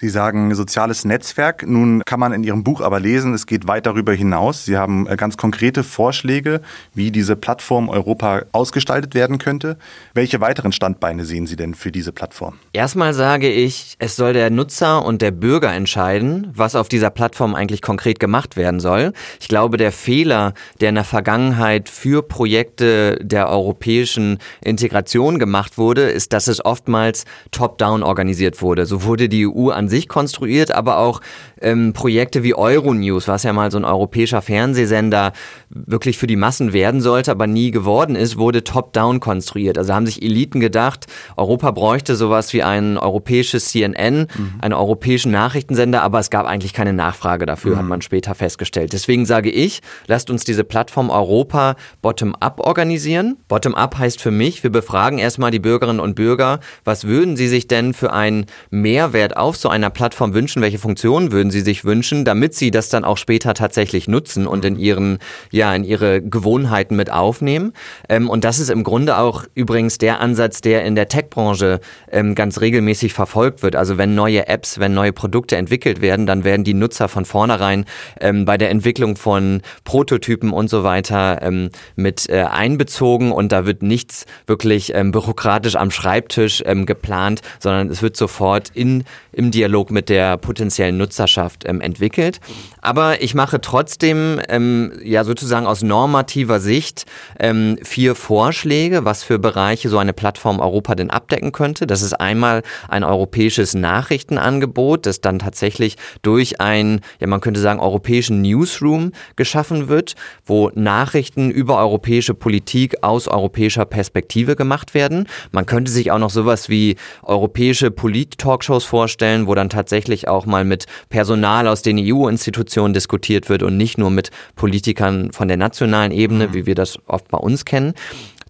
Sie 0.02 0.08
sagen 0.08 0.54
soziales 0.54 1.04
Netzwerk. 1.04 1.66
Nun 1.66 2.02
kann 2.06 2.18
man 2.18 2.32
in 2.32 2.42
Ihrem 2.42 2.64
Buch 2.64 2.80
aber 2.80 3.00
lesen, 3.00 3.34
es 3.34 3.44
geht 3.44 3.68
weit 3.68 3.84
darüber 3.84 4.14
hinaus. 4.14 4.64
Sie 4.64 4.78
haben 4.78 5.06
äh, 5.06 5.14
ganz 5.16 5.36
konkrete 5.36 5.84
Vorschläge, 5.84 6.62
wie 6.94 7.10
diese 7.10 7.36
Plattform 7.36 7.90
Europa 7.90 8.44
ausgestaltet 8.52 9.14
werden 9.14 9.36
könnte. 9.36 9.76
Welche 10.14 10.40
weiteren 10.40 10.72
Standbeine 10.72 11.26
sehen 11.26 11.46
Sie 11.46 11.56
denn 11.56 11.74
für 11.74 11.92
diese 11.92 12.12
Plattform? 12.12 12.54
Erstmal 12.72 13.12
sage 13.12 13.50
ich, 13.50 13.96
es 13.98 14.16
soll 14.16 14.32
der 14.32 14.48
Nutzer 14.48 15.04
und 15.04 15.20
der 15.20 15.32
Bürger 15.32 15.70
entscheiden, 15.70 16.50
was 16.54 16.76
auf 16.76 16.88
dieser 16.88 17.10
Plattform 17.10 17.54
eigentlich 17.54 17.82
konkret 17.82 18.18
gemacht 18.18 18.56
werden 18.56 18.80
soll. 18.80 19.12
Ich 19.38 19.48
glaube, 19.48 19.76
der 19.76 19.92
Fehler, 19.92 20.54
der 20.80 20.88
in 20.88 20.94
der 20.94 21.04
Vergangenheit 21.04 21.90
für 21.90 22.22
Projekte 22.22 23.18
der 23.20 23.50
europäischen 23.50 24.38
Integration 24.64 25.38
gemacht 25.38 25.76
wurde, 25.76 26.04
ist, 26.04 26.32
dass 26.32 26.48
es 26.48 26.64
oftmals 26.64 27.26
top-down 27.50 28.02
organisiert 28.02 28.62
wurde. 28.62 28.86
So 28.86 29.02
wurde 29.02 29.28
die 29.28 29.46
EU 29.46 29.68
an 29.68 29.89
sich 29.90 30.08
konstruiert, 30.08 30.72
aber 30.72 30.98
auch 30.98 31.20
ähm, 31.60 31.92
Projekte 31.92 32.42
wie 32.42 32.54
Euronews, 32.54 33.28
was 33.28 33.42
ja 33.42 33.52
mal 33.52 33.70
so 33.70 33.78
ein 33.78 33.84
europäischer 33.84 34.40
Fernsehsender 34.40 35.32
wirklich 35.68 36.18
für 36.18 36.26
die 36.26 36.36
Massen 36.36 36.72
werden 36.72 37.00
sollte, 37.00 37.30
aber 37.30 37.46
nie 37.46 37.70
geworden 37.70 38.16
ist, 38.16 38.38
wurde 38.38 38.64
top-down 38.64 39.20
konstruiert. 39.20 39.78
Also 39.78 39.92
haben 39.94 40.06
sich 40.06 40.22
Eliten 40.22 40.60
gedacht, 40.60 41.06
Europa 41.36 41.70
bräuchte 41.70 42.16
sowas 42.16 42.52
wie 42.52 42.62
ein 42.62 42.96
europäisches 42.96 43.66
CNN, 43.66 44.20
mhm. 44.20 44.54
einen 44.60 44.74
europäischen 44.74 45.32
Nachrichtensender, 45.32 46.02
aber 46.02 46.18
es 46.18 46.30
gab 46.30 46.46
eigentlich 46.46 46.72
keine 46.72 46.92
Nachfrage 46.92 47.46
dafür, 47.46 47.74
mhm. 47.74 47.78
hat 47.78 47.86
man 47.86 48.02
später 48.02 48.34
festgestellt. 48.34 48.92
Deswegen 48.92 49.26
sage 49.26 49.50
ich, 49.50 49.80
lasst 50.06 50.30
uns 50.30 50.44
diese 50.44 50.64
Plattform 50.64 51.10
Europa 51.10 51.76
bottom-up 52.02 52.60
organisieren. 52.60 53.36
Bottom-up 53.48 53.98
heißt 53.98 54.20
für 54.20 54.30
mich, 54.30 54.62
wir 54.62 54.70
befragen 54.70 55.18
erstmal 55.18 55.50
die 55.50 55.58
Bürgerinnen 55.58 56.00
und 56.00 56.14
Bürger, 56.14 56.60
was 56.84 57.04
würden 57.04 57.36
sie 57.36 57.48
sich 57.48 57.68
denn 57.68 57.94
für 57.94 58.12
einen 58.12 58.46
Mehrwert 58.70 59.36
auf 59.36 59.56
so 59.56 59.68
eine 59.68 59.79
einer 59.80 59.90
Plattform 59.90 60.34
wünschen, 60.34 60.62
welche 60.62 60.78
Funktionen 60.78 61.32
würden 61.32 61.50
Sie 61.50 61.60
sich 61.60 61.84
wünschen, 61.84 62.24
damit 62.24 62.54
Sie 62.54 62.70
das 62.70 62.88
dann 62.88 63.04
auch 63.04 63.16
später 63.16 63.54
tatsächlich 63.54 64.08
nutzen 64.08 64.46
und 64.46 64.64
in 64.64 64.78
Ihren, 64.78 65.18
ja, 65.50 65.74
in 65.74 65.84
Ihre 65.84 66.20
Gewohnheiten 66.20 66.96
mit 66.96 67.10
aufnehmen. 67.10 67.72
Ähm, 68.08 68.28
und 68.28 68.44
das 68.44 68.58
ist 68.58 68.70
im 68.70 68.84
Grunde 68.84 69.18
auch 69.18 69.44
übrigens 69.54 69.98
der 69.98 70.20
Ansatz, 70.20 70.60
der 70.60 70.84
in 70.84 70.94
der 70.94 71.08
Tech-Branche 71.08 71.80
ähm, 72.10 72.34
ganz 72.34 72.60
regelmäßig 72.60 73.12
verfolgt 73.12 73.62
wird. 73.62 73.76
Also 73.76 73.98
wenn 73.98 74.14
neue 74.14 74.46
Apps, 74.48 74.78
wenn 74.78 74.94
neue 74.94 75.12
Produkte 75.12 75.56
entwickelt 75.56 76.00
werden, 76.00 76.26
dann 76.26 76.44
werden 76.44 76.64
die 76.64 76.74
Nutzer 76.74 77.08
von 77.08 77.24
vornherein 77.24 77.86
ähm, 78.20 78.44
bei 78.44 78.58
der 78.58 78.70
Entwicklung 78.70 79.16
von 79.16 79.62
Prototypen 79.84 80.52
und 80.52 80.68
so 80.68 80.84
weiter 80.84 81.40
ähm, 81.42 81.70
mit 81.96 82.28
äh, 82.28 82.42
einbezogen 82.42 83.32
und 83.32 83.52
da 83.52 83.66
wird 83.66 83.82
nichts 83.82 84.26
wirklich 84.46 84.94
ähm, 84.94 85.12
bürokratisch 85.12 85.76
am 85.76 85.90
Schreibtisch 85.90 86.62
ähm, 86.66 86.86
geplant, 86.86 87.40
sondern 87.58 87.88
es 87.88 88.02
wird 88.02 88.16
sofort 88.16 88.70
in, 88.74 89.04
im 89.32 89.50
Dialog 89.50 89.69
mit 89.90 90.08
der 90.08 90.36
potenziellen 90.36 90.96
Nutzerschaft 90.96 91.64
ähm, 91.66 91.80
entwickelt. 91.80 92.40
Aber 92.82 93.22
ich 93.22 93.34
mache 93.34 93.60
trotzdem 93.60 94.40
ähm, 94.48 94.92
ja 95.02 95.24
sozusagen 95.24 95.66
aus 95.66 95.82
normativer 95.82 96.60
Sicht 96.60 97.06
ähm, 97.38 97.78
vier 97.82 98.14
Vorschläge, 98.14 99.04
was 99.04 99.22
für 99.22 99.38
Bereiche 99.38 99.88
so 99.88 99.98
eine 99.98 100.12
Plattform 100.12 100.60
Europa 100.60 100.94
denn 100.94 101.10
abdecken 101.10 101.52
könnte. 101.52 101.86
Das 101.86 102.02
ist 102.02 102.14
einmal 102.14 102.62
ein 102.88 103.04
europäisches 103.04 103.74
Nachrichtenangebot, 103.74 105.06
das 105.06 105.20
dann 105.20 105.38
tatsächlich 105.38 105.96
durch 106.22 106.60
ein, 106.60 107.00
ja 107.20 107.26
man 107.26 107.40
könnte 107.40 107.60
sagen, 107.60 107.80
europäischen 107.80 108.42
Newsroom 108.42 109.12
geschaffen 109.36 109.88
wird, 109.88 110.14
wo 110.44 110.70
Nachrichten 110.74 111.50
über 111.50 111.78
europäische 111.78 112.34
Politik 112.34 113.02
aus 113.02 113.28
europäischer 113.28 113.84
Perspektive 113.84 114.56
gemacht 114.56 114.94
werden. 114.94 115.28
Man 115.52 115.66
könnte 115.66 115.90
sich 115.90 116.10
auch 116.10 116.18
noch 116.18 116.30
sowas 116.30 116.68
wie 116.68 116.96
europäische 117.22 117.90
Polit-Talkshows 117.90 118.84
vorstellen, 118.84 119.46
wo 119.46 119.54
dann 119.60 119.68
tatsächlich 119.68 120.26
auch 120.26 120.46
mal 120.46 120.64
mit 120.64 120.86
Personal 121.08 121.68
aus 121.68 121.82
den 121.82 121.98
EU-Institutionen 121.98 122.94
diskutiert 122.94 123.48
wird 123.48 123.62
und 123.62 123.76
nicht 123.76 123.98
nur 123.98 124.10
mit 124.10 124.30
Politikern 124.56 125.32
von 125.32 125.48
der 125.48 125.56
nationalen 125.56 126.12
Ebene, 126.12 126.48
mhm. 126.48 126.54
wie 126.54 126.66
wir 126.66 126.74
das 126.74 126.98
oft 127.06 127.28
bei 127.28 127.38
uns 127.38 127.64
kennen. 127.64 127.94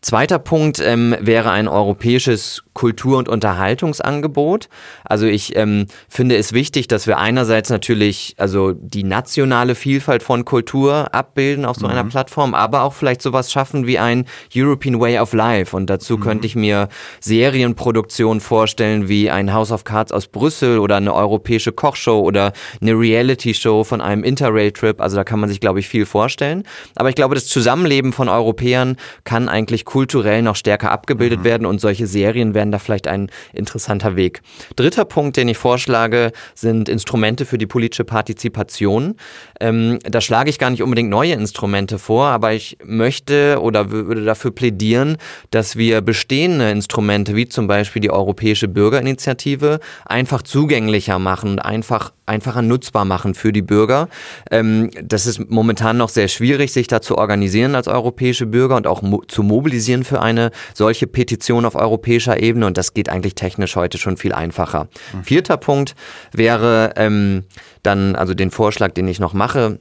Zweiter 0.03 0.39
Punkt 0.39 0.81
ähm, 0.81 1.15
wäre 1.21 1.51
ein 1.51 1.69
europäisches 1.69 2.63
Kultur- 2.73 3.19
und 3.19 3.29
Unterhaltungsangebot. 3.29 4.71
Also 5.05 5.27
ich 5.27 5.57
ähm, 5.57 5.87
finde 6.09 6.37
es 6.37 6.55
wichtig, 6.55 6.89
dass 6.89 7.07
wir 7.07 7.19
einerseits 7.19 7.69
natürlich 7.69 8.35
also 8.39 8.73
die 8.73 9.05
nationale 9.05 9.75
Vielfalt 9.75 10.23
von 10.23 10.47
Kultur 10.47 11.15
abbilden 11.15 11.67
auf 11.67 11.77
so 11.77 11.87
mhm. 11.87 11.93
einer 11.93 12.05
Plattform, 12.05 12.55
aber 12.55 12.83
auch 12.83 12.95
vielleicht 12.95 13.21
sowas 13.21 13.53
schaffen 13.53 13.87
wie 13.87 13.99
ein 13.99 14.25
European 14.57 14.99
Way 14.99 15.19
of 15.19 15.35
Life. 15.35 15.77
Und 15.77 15.91
dazu 15.91 16.17
mhm. 16.17 16.23
könnte 16.23 16.47
ich 16.47 16.57
mir 16.57 16.89
Serienproduktionen 17.21 18.41
vorstellen 18.41 19.09
wie 19.09 19.31
ein 19.31 19.53
House 19.53 19.71
of 19.71 19.85
Cards 19.85 20.13
aus 20.13 20.29
Brüssel 20.29 20.79
oder 20.79 20.97
eine 20.97 21.13
europäische 21.13 21.73
Kochshow 21.73 22.21
oder 22.21 22.55
eine 22.81 22.93
Reality-Show 22.93 23.85
von 23.85 24.01
einem 24.01 24.25
Interrail-Trip. 24.25 25.01
Also 25.03 25.17
da 25.17 25.25
kann 25.25 25.41
man 25.41 25.51
sich, 25.51 25.61
glaube 25.61 25.81
ich, 25.81 25.89
viel 25.89 26.07
vorstellen. 26.07 26.63
Aber 26.97 27.11
ich 27.11 27.15
glaube, 27.15 27.35
das 27.35 27.47
Zusammenleben 27.47 28.15
von 28.15 28.31
Europäern 28.31 28.97
kann 29.25 29.51
eigentlich 29.51 29.85
kulturell 29.91 30.41
noch 30.43 30.55
stärker 30.55 30.93
abgebildet 30.93 31.41
mhm. 31.41 31.45
werden 31.45 31.67
und 31.67 31.81
solche 31.81 32.07
Serien 32.07 32.55
werden 32.55 32.71
da 32.71 32.79
vielleicht 32.79 33.09
ein 33.09 33.29
interessanter 33.53 34.15
Weg. 34.15 34.41
Dritter 34.77 35.05
Punkt, 35.05 35.37
den 35.37 35.49
ich 35.49 35.59
vorschlage, 35.59 36.31
sind 36.55 36.89
Instrumente 36.89 37.45
für 37.45 37.59
die 37.59 37.67
politische 37.67 38.05
Partizipation. 38.05 39.17
Ähm, 39.59 39.99
da 40.05 40.21
schlage 40.21 40.49
ich 40.49 40.61
gar 40.61 40.71
nicht 40.71 40.85
unbedingt 40.85 41.11
neue 41.11 41.33
Instrumente 41.33 41.99
vor, 41.99 42.27
aber 42.27 42.53
ich 42.53 42.79
möchte 42.85 43.59
oder 43.61 43.91
würde 43.91 44.25
dafür 44.25 44.53
plädieren, 44.53 45.17
dass 45.51 45.75
wir 45.75 46.03
bestehende 46.03 46.71
Instrumente 46.71 47.35
wie 47.35 47.49
zum 47.49 47.67
Beispiel 47.67 48.01
die 48.01 48.11
Europäische 48.11 48.69
Bürgerinitiative 48.69 49.81
einfach 50.07 50.43
zugänglicher 50.43 51.19
machen 51.19 51.51
und 51.51 51.59
einfach 51.59 52.13
einfacher 52.31 52.63
nutzbar 52.63 53.05
machen 53.05 53.35
für 53.35 53.53
die 53.53 53.63
Bürger. 53.63 54.09
Ähm, 54.51 54.91
das 55.03 55.27
ist 55.27 55.51
momentan 55.51 55.99
noch 55.99 56.09
sehr 56.09 56.29
schwierig, 56.29 56.73
sich 56.73 56.87
da 56.87 57.03
zu 57.03 57.19
organisieren 57.19 57.75
als 57.75 57.89
europäische 57.89 58.47
Bürger 58.47 58.77
und 58.77 58.87
auch 58.87 59.03
mo 59.03 59.23
zu 59.29 59.43
mobilisieren 59.43 60.05
für 60.05 60.23
eine 60.23 60.51
solche 60.73 61.07
Petition 61.07 61.67
auf 61.67 61.75
europäischer 61.75 62.41
Ebene. 62.43 62.67
Und 62.67 62.79
das 62.79 62.95
geht 62.95 63.09
eigentlich 63.09 63.35
technisch 63.35 63.77
heute 63.77 63.99
schon 63.99 64.17
viel 64.17 64.33
einfacher. 64.33 64.89
Mhm. 65.13 65.25
Vierter 65.25 65.57
Punkt 65.57 65.95
wäre 66.33 66.95
ähm, 66.97 67.45
dann, 67.83 68.17
also 68.17 68.33
den 68.35 68.51
Vorschlag, 68.51 68.93
den 68.93 69.09
ich 69.09 69.21
noch 69.21 69.35
mache, 69.35 69.79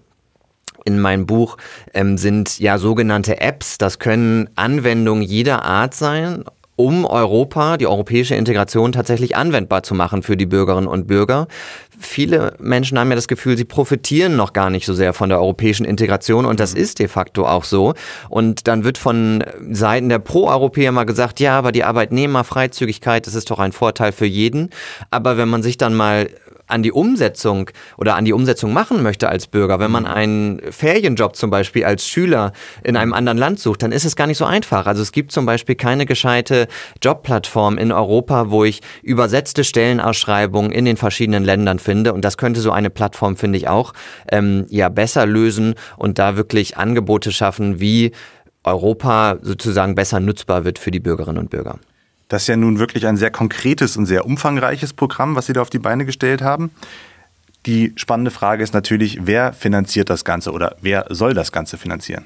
in 0.86 1.00
meinem 1.00 1.26
Buch 1.26 1.58
ähm, 1.94 2.18
sind 2.18 2.60
ja 2.60 2.78
sogenannte 2.78 3.42
Apps. 3.42 3.78
Das 3.78 4.00
können 4.00 4.50
Anwendungen 4.56 5.24
jeder 5.24 5.64
Art 5.64 5.94
sein, 5.94 6.44
um 6.80 7.04
Europa, 7.04 7.76
die 7.76 7.88
europäische 7.88 8.36
Integration 8.36 8.94
tatsächlich 8.94 9.36
anwendbar 9.36 9.84
zu 9.84 9.94
machen 9.96 10.24
für 10.24 10.38
die 10.38 10.46
Bürgerinnen 10.46 10.88
und 10.88 11.08
Bürger. 11.08 11.50
Viele 12.00 12.54
Menschen 12.58 12.98
haben 12.98 13.10
ja 13.10 13.18
das 13.18 13.28
Gefühl, 13.28 13.58
sie 13.58 13.66
profitieren 13.66 14.38
noch 14.38 14.54
gar 14.54 14.70
nicht 14.70 14.86
so 14.86 14.94
sehr 14.94 15.12
von 15.12 15.28
der 15.28 15.42
europäischen 15.42 15.86
Integration 15.86 16.46
und 16.46 16.62
das 16.62 16.76
mhm. 16.76 16.80
ist 16.80 17.00
de 17.00 17.10
facto 17.10 17.46
auch 17.46 17.66
so. 17.66 17.96
Und 18.30 18.70
dann 18.70 18.86
wird 18.86 18.98
von 18.98 19.44
Seiten 19.70 20.08
der 20.08 20.20
Pro-Europäer 20.20 20.94
mal 20.94 21.04
gesagt, 21.04 21.42
ja, 21.42 21.58
aber 21.58 21.74
die 21.74 21.84
Arbeitnehmerfreizügigkeit, 21.84 23.28
das 23.28 23.36
ist 23.36 23.52
doch 23.52 23.60
ein 23.60 23.74
Vorteil 23.74 24.14
für 24.14 24.26
jeden. 24.26 24.70
Aber 25.12 25.36
wenn 25.36 25.50
man 25.50 25.62
sich 25.62 25.76
dann 25.76 25.94
mal 25.94 26.30
an 26.70 26.84
die 26.84 26.92
Umsetzung 26.92 27.70
oder 27.98 28.16
an 28.16 28.26
die 28.26 28.34
Umsetzung 28.34 28.74
machen 28.74 29.04
möchte 29.04 29.30
als 29.30 29.48
Bürger, 29.48 29.80
wenn 29.80 29.92
man 29.92 30.04
mhm. 30.04 30.10
einen 30.10 30.62
Ferienjob 30.72 31.36
zum 31.36 31.50
Beispiel 31.50 31.86
als 31.86 32.08
Schüler 32.08 32.54
in 32.84 32.96
einem 32.96 33.14
anderen 33.14 33.38
Land 33.38 33.60
sucht, 33.60 33.84
dann 33.84 33.92
ist 33.92 34.06
es 34.06 34.16
gar 34.16 34.28
nicht 34.28 34.38
so 34.38 34.46
einfach. 34.46 34.86
Also 34.86 35.02
es 35.02 35.12
gibt 35.12 35.32
zum 35.32 35.46
Beispiel 35.46 35.76
keine 35.76 36.06
gescheite 36.06 36.68
Jobplattform 37.02 37.78
in 37.78 37.92
Europa, 37.92 38.52
wo 38.52 38.64
ich 38.64 38.82
übersetzte 39.02 39.64
Stellenausschreibungen 39.64 40.72
in 40.72 40.86
den 40.86 40.98
verschiedenen 40.98 41.44
Ländern 41.44 41.80
finde. 41.80 42.14
Und 42.14 42.24
das 42.24 42.38
könnte 42.38 42.62
so 42.62 42.72
eine 42.72 42.90
Plattform, 42.90 43.38
finde 43.38 43.58
ich, 43.58 43.68
auch 43.68 43.94
ähm, 44.32 44.66
ja 44.70 44.90
besser 44.90 45.26
lösen 45.26 45.76
und 45.98 46.20
da 46.20 46.38
wirklich 46.38 46.78
Angebote 46.78 47.32
schaffen, 47.32 47.80
wie 47.80 48.12
Europa 48.64 49.38
sozusagen 49.42 49.96
besser 49.96 50.20
nutzbar 50.20 50.66
wird 50.66 50.80
für 50.80 50.92
die 50.92 51.00
Bürgerinnen 51.00 51.40
und 51.40 51.50
Bürger. 51.50 51.80
Das 52.30 52.44
ist 52.44 52.48
ja 52.48 52.56
nun 52.56 52.80
wirklich 52.80 53.06
ein 53.08 53.18
sehr 53.18 53.32
konkretes 53.32 53.98
und 53.98 54.06
sehr 54.06 54.26
umfangreiches 54.26 54.94
Programm, 54.94 55.36
was 55.36 55.48
Sie 55.48 55.54
da 55.54 55.62
auf 55.62 55.70
die 55.70 55.80
Beine 55.80 56.06
gestellt 56.06 56.42
haben. 56.42 56.72
Die 57.66 57.92
spannende 57.98 58.32
Frage 58.32 58.64
ist 58.64 58.74
natürlich, 58.74 59.20
wer 59.24 59.52
finanziert 59.52 60.10
das 60.10 60.24
Ganze 60.24 60.52
oder 60.54 60.78
wer 60.82 61.08
soll 61.10 61.34
das 61.34 61.52
Ganze 61.52 61.78
finanzieren? 61.78 62.26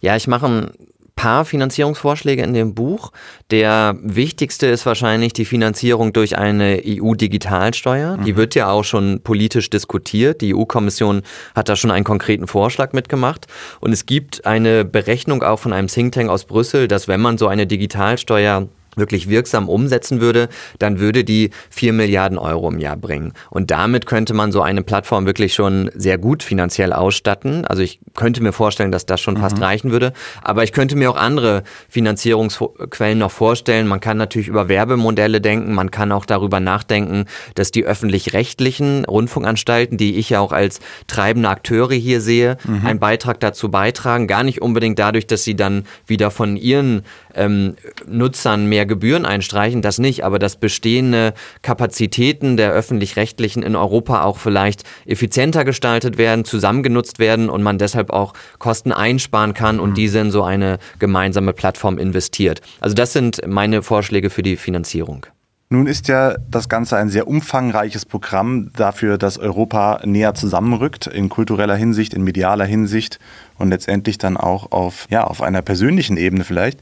Ja, 0.00 0.16
ich 0.16 0.26
mache 0.26 0.46
ein 0.46 0.70
paar 1.14 1.44
Finanzierungsvorschläge 1.44 2.42
in 2.42 2.54
dem 2.54 2.74
Buch. 2.74 3.12
Der 3.50 3.96
wichtigste 4.00 4.66
ist 4.68 4.86
wahrscheinlich 4.86 5.32
die 5.32 5.44
Finanzierung 5.44 6.12
durch 6.12 6.38
eine 6.38 6.80
EU-Digitalsteuer. 6.86 8.16
Mhm. 8.16 8.24
Die 8.24 8.36
wird 8.36 8.54
ja 8.54 8.70
auch 8.70 8.84
schon 8.84 9.20
politisch 9.22 9.68
diskutiert. 9.68 10.40
Die 10.40 10.54
EU-Kommission 10.54 11.22
hat 11.56 11.68
da 11.68 11.76
schon 11.76 11.90
einen 11.90 12.04
konkreten 12.04 12.46
Vorschlag 12.46 12.92
mitgemacht. 12.92 13.46
Und 13.80 13.92
es 13.92 14.06
gibt 14.06 14.46
eine 14.46 14.84
Berechnung 14.84 15.42
auch 15.42 15.58
von 15.58 15.72
einem 15.72 15.88
Think 15.88 16.14
Tank 16.14 16.30
aus 16.30 16.44
Brüssel, 16.44 16.88
dass 16.88 17.08
wenn 17.08 17.20
man 17.20 17.36
so 17.36 17.48
eine 17.48 17.66
Digitalsteuer 17.66 18.68
wirklich 18.98 19.28
wirksam 19.28 19.68
umsetzen 19.68 20.20
würde, 20.20 20.48
dann 20.78 21.00
würde 21.00 21.24
die 21.24 21.50
vier 21.70 21.92
Milliarden 21.92 22.38
Euro 22.38 22.68
im 22.68 22.78
Jahr 22.78 22.96
bringen. 22.96 23.32
Und 23.50 23.70
damit 23.70 24.06
könnte 24.06 24.34
man 24.34 24.52
so 24.52 24.62
eine 24.62 24.82
Plattform 24.82 25.26
wirklich 25.26 25.54
schon 25.54 25.90
sehr 25.94 26.18
gut 26.18 26.42
finanziell 26.42 26.92
ausstatten. 26.92 27.64
Also 27.64 27.82
ich 27.82 28.00
könnte 28.14 28.42
mir 28.42 28.52
vorstellen, 28.52 28.92
dass 28.92 29.06
das 29.06 29.20
schon 29.20 29.34
mhm. 29.34 29.40
fast 29.40 29.60
reichen 29.60 29.90
würde. 29.90 30.12
Aber 30.42 30.64
ich 30.64 30.72
könnte 30.72 30.96
mir 30.96 31.10
auch 31.10 31.16
andere 31.16 31.62
Finanzierungsquellen 31.88 33.18
noch 33.18 33.30
vorstellen. 33.30 33.86
Man 33.86 34.00
kann 34.00 34.16
natürlich 34.16 34.48
über 34.48 34.68
Werbemodelle 34.68 35.40
denken. 35.40 35.74
Man 35.74 35.90
kann 35.90 36.12
auch 36.12 36.24
darüber 36.24 36.60
nachdenken, 36.60 37.26
dass 37.54 37.70
die 37.70 37.84
öffentlich-rechtlichen 37.84 39.04
Rundfunkanstalten, 39.04 39.98
die 39.98 40.16
ich 40.16 40.30
ja 40.30 40.40
auch 40.40 40.52
als 40.52 40.80
treibende 41.06 41.48
Akteure 41.48 41.94
hier 41.94 42.20
sehe, 42.20 42.56
mhm. 42.64 42.86
einen 42.86 42.98
Beitrag 42.98 43.40
dazu 43.40 43.70
beitragen. 43.70 44.26
Gar 44.26 44.42
nicht 44.42 44.62
unbedingt 44.62 44.98
dadurch, 44.98 45.26
dass 45.26 45.44
sie 45.44 45.56
dann 45.56 45.84
wieder 46.06 46.30
von 46.30 46.56
ihren 46.56 47.02
ähm, 47.34 47.74
Nutzern 48.06 48.68
mehr 48.68 48.86
Gebühren 48.88 49.24
einstreichen, 49.24 49.82
das 49.82 49.98
nicht, 49.98 50.24
aber 50.24 50.38
dass 50.38 50.56
bestehende 50.56 51.34
Kapazitäten 51.62 52.56
der 52.56 52.72
öffentlich-rechtlichen 52.72 53.62
in 53.62 53.76
Europa 53.76 54.22
auch 54.22 54.38
vielleicht 54.38 54.82
effizienter 55.06 55.64
gestaltet 55.64 56.18
werden, 56.18 56.44
zusammengenutzt 56.44 57.18
werden 57.18 57.50
und 57.50 57.62
man 57.62 57.78
deshalb 57.78 58.10
auch 58.10 58.34
Kosten 58.58 58.92
einsparen 58.92 59.54
kann 59.54 59.78
und 59.78 59.90
mhm. 59.90 59.94
diese 59.94 60.18
in 60.18 60.30
so 60.30 60.42
eine 60.42 60.78
gemeinsame 60.98 61.52
Plattform 61.52 61.98
investiert. 61.98 62.60
Also 62.80 62.94
das 62.94 63.12
sind 63.12 63.40
meine 63.46 63.82
Vorschläge 63.82 64.30
für 64.30 64.42
die 64.42 64.56
Finanzierung. 64.56 65.26
Nun 65.70 65.86
ist 65.86 66.08
ja 66.08 66.34
das 66.50 66.70
Ganze 66.70 66.96
ein 66.96 67.10
sehr 67.10 67.28
umfangreiches 67.28 68.06
Programm 68.06 68.70
dafür, 68.74 69.18
dass 69.18 69.36
Europa 69.36 70.00
näher 70.06 70.32
zusammenrückt, 70.32 71.06
in 71.06 71.28
kultureller 71.28 71.76
Hinsicht, 71.76 72.14
in 72.14 72.24
medialer 72.24 72.64
Hinsicht 72.64 73.18
und 73.58 73.68
letztendlich 73.68 74.16
dann 74.16 74.38
auch 74.38 74.72
auf, 74.72 75.06
ja, 75.10 75.24
auf 75.24 75.42
einer 75.42 75.60
persönlichen 75.60 76.16
Ebene 76.16 76.44
vielleicht. 76.44 76.80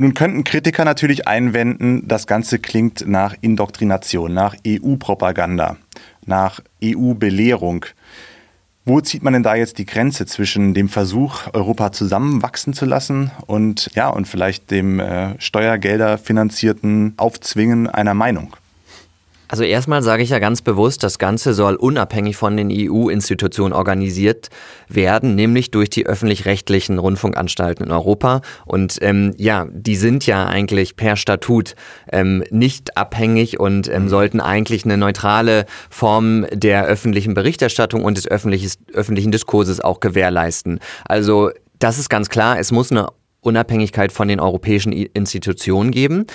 Nun 0.00 0.14
könnten 0.14 0.44
Kritiker 0.44 0.84
natürlich 0.84 1.26
einwenden, 1.26 2.06
das 2.06 2.28
Ganze 2.28 2.60
klingt 2.60 3.04
nach 3.08 3.34
Indoktrination, 3.40 4.32
nach 4.32 4.54
EU-Propaganda, 4.64 5.76
nach 6.24 6.60
EU-Belehrung. 6.82 7.84
Wo 8.84 9.00
zieht 9.00 9.24
man 9.24 9.32
denn 9.32 9.42
da 9.42 9.56
jetzt 9.56 9.76
die 9.78 9.86
Grenze 9.86 10.24
zwischen 10.24 10.72
dem 10.72 10.88
Versuch, 10.88 11.52
Europa 11.52 11.90
zusammenwachsen 11.90 12.74
zu 12.74 12.86
lassen 12.86 13.32
und 13.48 13.90
ja, 13.94 14.08
und 14.08 14.28
vielleicht 14.28 14.70
dem 14.70 15.00
äh, 15.00 15.38
Steuergelder 15.40 16.16
finanzierten 16.16 17.14
Aufzwingen 17.16 17.88
einer 17.88 18.14
Meinung? 18.14 18.54
Also 19.48 19.64
erstmal 19.64 20.02
sage 20.02 20.22
ich 20.22 20.30
ja 20.30 20.38
ganz 20.38 20.60
bewusst, 20.60 21.02
das 21.02 21.18
Ganze 21.18 21.54
soll 21.54 21.74
unabhängig 21.74 22.36
von 22.36 22.56
den 22.56 22.70
EU-Institutionen 22.70 23.72
organisiert 23.72 24.48
werden, 24.88 25.34
nämlich 25.34 25.70
durch 25.70 25.88
die 25.88 26.06
öffentlich-rechtlichen 26.06 26.98
Rundfunkanstalten 26.98 27.86
in 27.86 27.90
Europa. 27.90 28.42
Und 28.66 28.98
ähm, 29.00 29.34
ja, 29.38 29.66
die 29.70 29.96
sind 29.96 30.26
ja 30.26 30.46
eigentlich 30.46 30.96
per 30.96 31.16
Statut 31.16 31.74
ähm, 32.12 32.44
nicht 32.50 32.96
abhängig 32.98 33.58
und 33.58 33.88
ähm, 33.88 34.04
mhm. 34.04 34.08
sollten 34.08 34.40
eigentlich 34.40 34.84
eine 34.84 34.98
neutrale 34.98 35.64
Form 35.88 36.46
der 36.52 36.84
öffentlichen 36.84 37.32
Berichterstattung 37.32 38.04
und 38.04 38.18
des 38.18 38.28
öffentlichen 38.28 39.32
Diskurses 39.32 39.80
auch 39.80 40.00
gewährleisten. 40.00 40.78
Also 41.06 41.50
das 41.78 41.98
ist 41.98 42.10
ganz 42.10 42.28
klar, 42.28 42.58
es 42.58 42.70
muss 42.70 42.90
eine 42.90 43.08
Unabhängigkeit 43.40 44.12
von 44.12 44.28
den 44.28 44.40
europäischen 44.40 44.92
Institutionen 44.92 45.90
geben. 45.90 46.26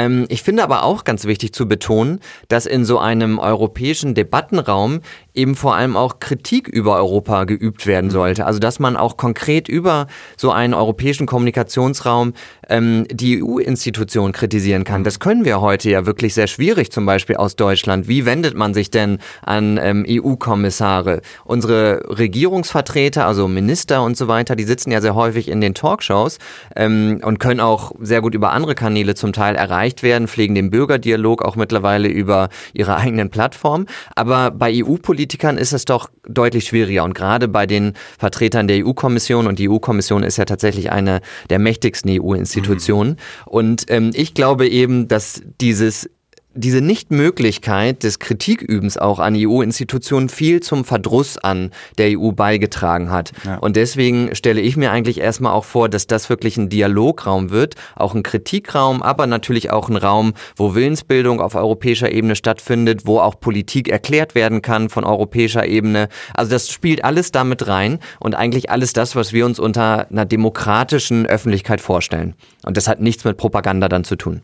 Ähm, 0.00 0.24
ich 0.28 0.42
finde 0.42 0.62
aber 0.62 0.82
auch 0.82 1.04
ganz 1.04 1.26
wichtig 1.26 1.52
zu 1.52 1.68
betonen, 1.68 2.20
dass 2.48 2.64
in 2.64 2.84
so 2.84 2.98
einem 2.98 3.38
europäischen 3.38 4.14
Debattenraum 4.14 5.00
eben 5.34 5.54
vor 5.54 5.74
allem 5.74 5.96
auch 5.96 6.20
Kritik 6.20 6.68
über 6.68 6.96
Europa 6.96 7.44
geübt 7.44 7.86
werden 7.86 8.06
mhm. 8.06 8.12
sollte. 8.12 8.46
Also 8.46 8.58
dass 8.58 8.78
man 8.78 8.96
auch 8.96 9.16
konkret 9.16 9.68
über 9.68 10.06
so 10.36 10.50
einen 10.50 10.74
europäischen 10.74 11.26
Kommunikationsraum 11.26 12.32
ähm, 12.68 13.06
die 13.10 13.42
EU-Institutionen 13.42 14.32
kritisieren 14.32 14.84
kann. 14.84 15.04
Das 15.04 15.20
können 15.20 15.44
wir 15.44 15.60
heute 15.60 15.90
ja 15.90 16.06
wirklich 16.06 16.34
sehr 16.34 16.46
schwierig, 16.46 16.90
zum 16.90 17.04
Beispiel 17.04 17.36
aus 17.36 17.56
Deutschland. 17.56 18.08
Wie 18.08 18.24
wendet 18.24 18.56
man 18.56 18.74
sich 18.74 18.90
denn 18.90 19.18
an 19.42 19.78
ähm, 19.82 20.04
EU-Kommissare? 20.08 21.20
Unsere 21.44 22.02
Regierungsvertreter, 22.08 23.26
also 23.26 23.48
Minister 23.48 24.02
und 24.02 24.16
so 24.16 24.28
weiter, 24.28 24.56
die 24.56 24.64
sitzen 24.64 24.90
ja 24.90 25.00
sehr 25.00 25.14
häufig 25.14 25.48
in 25.48 25.60
den 25.60 25.74
Talkshows 25.74 26.38
ähm, 26.74 27.20
und 27.22 27.38
können 27.38 27.60
auch 27.60 27.92
sehr 28.00 28.22
gut 28.22 28.34
über 28.34 28.52
andere 28.52 28.74
Kanäle 28.74 29.14
zum 29.14 29.32
Teil 29.32 29.56
erreicht 29.90 30.02
werden, 30.02 30.28
pflegen 30.28 30.54
den 30.54 30.70
Bürgerdialog 30.70 31.42
auch 31.42 31.56
mittlerweile 31.56 32.08
über 32.08 32.48
ihre 32.72 32.96
eigenen 32.96 33.30
Plattformen. 33.30 33.86
Aber 34.14 34.50
bei 34.50 34.72
EU-Politikern 34.72 35.58
ist 35.58 35.72
es 35.72 35.84
doch 35.84 36.10
deutlich 36.28 36.64
schwieriger. 36.64 37.04
Und 37.04 37.14
gerade 37.14 37.48
bei 37.48 37.66
den 37.66 37.94
Vertretern 38.18 38.68
der 38.68 38.86
EU-Kommission, 38.86 39.46
und 39.46 39.58
die 39.58 39.68
EU-Kommission 39.68 40.22
ist 40.22 40.36
ja 40.36 40.44
tatsächlich 40.44 40.92
eine 40.92 41.20
der 41.48 41.58
mächtigsten 41.58 42.10
EU-Institutionen, 42.10 42.40
Institutionen. 42.40 43.10
Mhm. 43.10 43.16
Und 43.46 43.84
ähm, 43.88 44.10
ich 44.14 44.34
glaube 44.34 44.68
eben, 44.68 45.08
dass 45.08 45.42
dieses 45.60 46.08
diese 46.54 46.80
Nichtmöglichkeit 46.80 48.02
des 48.02 48.18
Kritikübens 48.18 48.98
auch 48.98 49.20
an 49.20 49.34
EU-Institutionen 49.36 50.28
viel 50.28 50.60
zum 50.60 50.84
Verdruss 50.84 51.38
an 51.38 51.70
der 51.96 52.18
EU 52.18 52.32
beigetragen 52.32 53.10
hat. 53.10 53.30
Ja. 53.44 53.58
Und 53.58 53.76
deswegen 53.76 54.34
stelle 54.34 54.60
ich 54.60 54.76
mir 54.76 54.90
eigentlich 54.90 55.20
erstmal 55.20 55.52
auch 55.52 55.64
vor, 55.64 55.88
dass 55.88 56.08
das 56.08 56.28
wirklich 56.28 56.56
ein 56.56 56.68
Dialograum 56.68 57.50
wird, 57.50 57.76
auch 57.94 58.14
ein 58.14 58.24
Kritikraum, 58.24 59.00
aber 59.00 59.28
natürlich 59.28 59.70
auch 59.70 59.88
ein 59.88 59.96
Raum, 59.96 60.34
wo 60.56 60.74
Willensbildung 60.74 61.40
auf 61.40 61.54
europäischer 61.54 62.10
Ebene 62.10 62.34
stattfindet, 62.34 63.02
wo 63.06 63.20
auch 63.20 63.38
Politik 63.38 63.88
erklärt 63.88 64.34
werden 64.34 64.60
kann 64.60 64.88
von 64.88 65.04
europäischer 65.04 65.66
Ebene. 65.66 66.08
Also 66.34 66.50
das 66.50 66.68
spielt 66.68 67.04
alles 67.04 67.30
damit 67.30 67.68
rein 67.68 68.00
und 68.18 68.34
eigentlich 68.34 68.70
alles 68.70 68.92
das, 68.92 69.14
was 69.14 69.32
wir 69.32 69.46
uns 69.46 69.60
unter 69.60 70.10
einer 70.10 70.24
demokratischen 70.24 71.26
Öffentlichkeit 71.26 71.80
vorstellen. 71.80 72.34
Und 72.64 72.76
das 72.76 72.88
hat 72.88 73.00
nichts 73.00 73.24
mit 73.24 73.36
Propaganda 73.36 73.88
dann 73.88 74.02
zu 74.02 74.16
tun. 74.16 74.42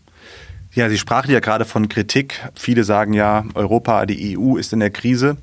Ja, 0.77 0.91
Sie 0.91 0.99
sprachen 0.99 1.31
ja 1.31 1.41
gerade 1.41 1.65
von 1.65 1.89
Kritik. 1.89 2.39
Viele 2.55 2.85
sagen 2.85 3.15
ja, 3.15 3.47
Europa, 3.55 4.05
die 4.05 4.37
EU 4.37 4.59
ist 4.59 4.75
in 4.75 4.81
der 4.81 4.91
Krise. 4.91 5.39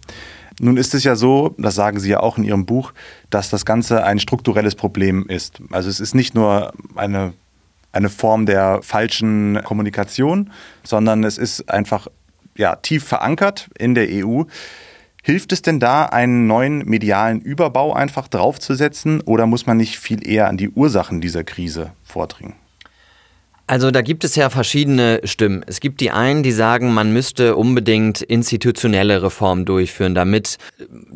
Nun 0.59 0.77
ist 0.77 0.93
es 0.93 1.03
ja 1.03 1.15
so, 1.15 1.55
das 1.57 1.73
sagen 1.73 1.99
Sie 1.99 2.11
ja 2.11 2.19
auch 2.19 2.37
in 2.37 2.43
Ihrem 2.43 2.67
Buch, 2.67 2.93
dass 3.31 3.49
das 3.49 3.65
Ganze 3.65 4.03
ein 4.03 4.19
strukturelles 4.19 4.75
Problem 4.75 5.25
ist. 5.27 5.59
Also 5.71 5.89
es 5.89 5.99
ist 5.99 6.13
nicht 6.13 6.35
nur 6.35 6.71
eine, 6.95 7.33
eine 7.91 8.09
Form 8.09 8.45
der 8.45 8.81
falschen 8.83 9.59
Kommunikation, 9.63 10.51
sondern 10.83 11.23
es 11.23 11.39
ist 11.39 11.67
einfach 11.67 12.09
ja, 12.55 12.75
tief 12.75 13.03
verankert 13.03 13.71
in 13.75 13.95
der 13.95 14.09
EU. 14.11 14.43
Hilft 15.23 15.51
es 15.51 15.63
denn 15.63 15.79
da, 15.79 16.05
einen 16.05 16.45
neuen 16.45 16.85
medialen 16.85 17.41
Überbau 17.41 17.91
einfach 17.93 18.27
draufzusetzen 18.27 19.19
oder 19.21 19.47
muss 19.47 19.65
man 19.65 19.77
nicht 19.77 19.97
viel 19.97 20.27
eher 20.27 20.47
an 20.47 20.57
die 20.57 20.69
Ursachen 20.69 21.21
dieser 21.21 21.43
Krise 21.43 21.91
vordringen? 22.03 22.53
Also 23.65 23.91
da 23.91 24.01
gibt 24.01 24.25
es 24.25 24.36
ja 24.36 24.50
verschiedene 24.50 25.22
Stimmen. 25.24 25.63
Es 25.67 25.79
gibt 25.79 26.01
die 26.01 26.12
einen, 26.12 26.43
die 26.43 26.51
sagen, 26.51 26.93
man 26.93 27.13
müsste 27.13 27.55
unbedingt 27.55 28.22
institutionelle 28.22 29.24
Reformen 29.24 29.63
durchführen, 29.63 30.13
damit 30.13 30.58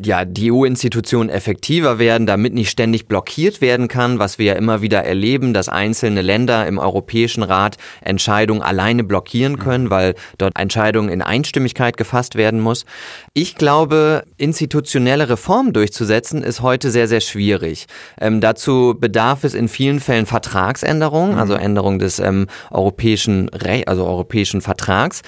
ja 0.02 0.24
die 0.24 0.50
EU-Institutionen 0.50 1.28
effektiver 1.28 1.98
werden, 1.98 2.26
damit 2.26 2.54
nicht 2.54 2.70
ständig 2.70 3.06
blockiert 3.06 3.60
werden 3.60 3.86
kann, 3.86 4.18
was 4.18 4.38
wir 4.38 4.46
ja 4.46 4.52
immer 4.54 4.80
wieder 4.80 5.04
erleben, 5.04 5.52
dass 5.52 5.68
einzelne 5.68 6.22
Länder 6.22 6.66
im 6.66 6.78
Europäischen 6.78 7.42
Rat 7.42 7.76
Entscheidungen 8.00 8.62
alleine 8.62 9.04
blockieren 9.04 9.58
können, 9.58 9.84
mhm. 9.84 9.90
weil 9.90 10.14
dort 10.38 10.58
Entscheidungen 10.58 11.10
in 11.10 11.20
Einstimmigkeit 11.20 11.98
gefasst 11.98 12.34
werden 12.34 12.60
muss. 12.60 12.86
Ich 13.34 13.56
glaube, 13.56 14.24
institutionelle 14.38 15.28
Reformen 15.28 15.74
durchzusetzen 15.74 16.42
ist 16.42 16.62
heute 16.62 16.90
sehr, 16.90 17.08
sehr 17.08 17.20
schwierig. 17.20 17.86
Ähm, 18.18 18.40
dazu 18.40 18.96
bedarf 18.98 19.44
es 19.44 19.52
in 19.52 19.68
vielen 19.68 20.00
Fällen 20.00 20.24
Vertragsänderungen, 20.24 21.36
also 21.36 21.52
mhm. 21.52 21.60
Änderung 21.60 21.98
des 21.98 22.18
ähm, 22.18 22.37
europäischen 22.70 23.48
Re 23.48 23.82
also 23.86 24.06
europäischen 24.06 24.60
Vertrags. 24.60 25.22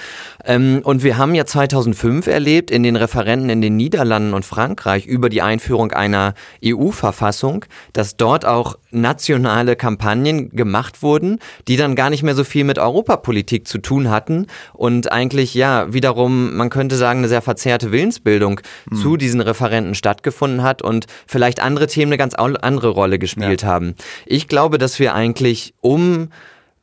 Ähm, 0.45 0.81
und 0.83 1.03
wir 1.03 1.17
haben 1.17 1.35
ja 1.35 1.45
2005 1.45 2.27
erlebt 2.27 2.71
in 2.71 2.83
den 2.83 2.95
Referenten 2.95 3.49
in 3.49 3.61
den 3.61 3.75
Niederlanden 3.75 4.33
und 4.33 4.45
Frankreich 4.45 5.05
über 5.05 5.29
die 5.29 5.41
Einführung 5.41 5.91
einer 5.91 6.33
EU-Verfassung, 6.63 7.65
dass 7.93 8.17
dort 8.17 8.45
auch 8.45 8.77
nationale 8.91 9.75
Kampagnen 9.75 10.49
gemacht 10.49 11.01
wurden, 11.01 11.39
die 11.67 11.77
dann 11.77 11.95
gar 11.95 12.09
nicht 12.09 12.23
mehr 12.23 12.35
so 12.35 12.43
viel 12.43 12.63
mit 12.63 12.77
Europapolitik 12.77 13.67
zu 13.67 13.77
tun 13.77 14.09
hatten 14.09 14.47
und 14.73 15.11
eigentlich 15.11 15.53
ja 15.53 15.93
wiederum, 15.93 16.55
man 16.55 16.69
könnte 16.69 16.95
sagen, 16.95 17.19
eine 17.19 17.27
sehr 17.29 17.41
verzerrte 17.41 17.91
Willensbildung 17.91 18.61
mhm. 18.89 18.95
zu 18.95 19.17
diesen 19.17 19.41
Referenten 19.41 19.95
stattgefunden 19.95 20.63
hat 20.63 20.81
und 20.81 21.07
vielleicht 21.25 21.61
andere 21.61 21.87
Themen 21.87 22.11
eine 22.11 22.17
ganz 22.17 22.35
andere 22.35 22.89
Rolle 22.89 23.19
gespielt 23.19 23.63
ja. 23.63 23.67
haben. 23.67 23.95
Ich 24.25 24.47
glaube, 24.47 24.77
dass 24.77 24.99
wir 24.99 25.13
eigentlich 25.13 25.73
um 25.79 26.29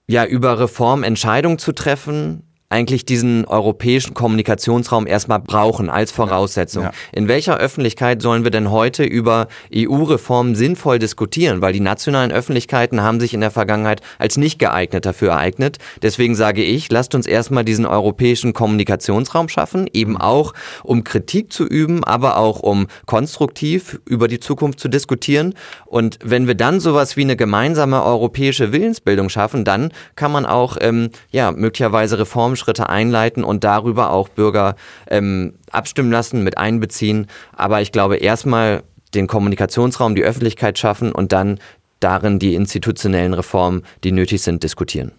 ja, 0.09 0.25
über 0.25 0.59
Reform 0.59 1.03
Entscheidungen 1.03 1.59
zu 1.59 1.73
treffen, 1.73 2.48
eigentlich 2.71 3.07
diesen 3.07 3.47
europäischen 3.47 4.13
Kommunikationsraum 4.13 5.07
erstmal 5.07 5.41
brauchen 5.41 5.89
als 5.89 6.13
Voraussetzung. 6.13 6.85
Ja. 6.85 6.93
In 7.13 7.27
welcher 7.27 7.57
Öffentlichkeit 7.57 8.21
sollen 8.21 8.45
wir 8.45 8.51
denn 8.51 8.71
heute 8.71 9.05
über 9.05 9.49
EU-Reformen 9.75 10.55
sinnvoll 10.55 10.99
diskutieren? 10.99 11.63
Weil 11.63 11.73
die 11.73 11.81
nationalen 11.81 12.31
Öffentlichkeiten 12.31 13.01
haben 13.01 13.21
sich 13.21 13.33
in 13.33 13.41
der 13.41 13.51
Vergangenheit 13.51 14.03
als 14.19 14.37
nicht 14.37 14.59
geeignet 14.59 15.07
dafür 15.07 15.31
ereignet. 15.31 15.79
Deswegen 16.03 16.35
sage 16.35 16.63
ich, 16.63 16.91
lasst 16.91 17.15
uns 17.15 17.27
erstmal 17.27 17.65
diesen 17.65 17.87
europäischen 17.87 18.53
Kommunikationsraum 18.53 19.49
schaffen, 19.49 19.89
eben 19.95 20.19
auch 20.19 20.53
um 20.83 21.05
Kritik 21.05 21.51
zu 21.51 21.67
üben, 21.67 22.05
aber 22.05 22.37
auch 22.37 22.61
um 22.61 22.87
konstruktiv 23.07 23.99
über 24.05 24.29
die 24.29 24.41
Zukunft 24.41 24.79
zu 24.79 24.89
diskutieren. 24.89 25.55
Und 25.87 26.19
wenn 26.23 26.47
wir 26.47 26.55
dann 26.55 26.81
sowas 26.81 27.17
wie 27.17 27.23
eine 27.23 27.37
gemeinsame 27.37 28.05
europäische 28.05 28.73
Willensbildung 28.73 29.31
schaffen, 29.31 29.65
dann 29.65 29.91
kann 30.17 30.33
man 30.33 30.45
auch 30.45 30.77
ähm, 30.83 31.09
ja 31.31 31.51
möglicherweise 31.51 32.19
Reformen 32.19 32.58
Schritte 32.59 32.91
einleiten 32.91 33.43
und 33.45 33.65
darüber 33.65 34.11
auch 34.11 34.29
Bürger 34.29 34.77
ähm, 35.09 35.55
abstimmen 35.71 36.13
lassen, 36.13 36.45
mit 36.45 36.59
einbeziehen. 36.59 37.27
Aber 37.57 37.81
ich 37.81 37.91
glaube, 37.91 38.17
erstmal 38.17 38.83
den 39.15 39.27
Kommunikationsraum, 39.27 40.15
die 40.15 40.23
Öffentlichkeit 40.23 40.79
schaffen 40.79 41.13
und 41.13 41.33
dann 41.33 41.59
darin 42.01 42.39
die 42.39 42.55
institutionellen 42.55 43.35
Reformen, 43.35 43.83
die 44.05 44.13
nötig 44.13 44.43
sind, 44.43 44.63
diskutieren. 44.63 45.13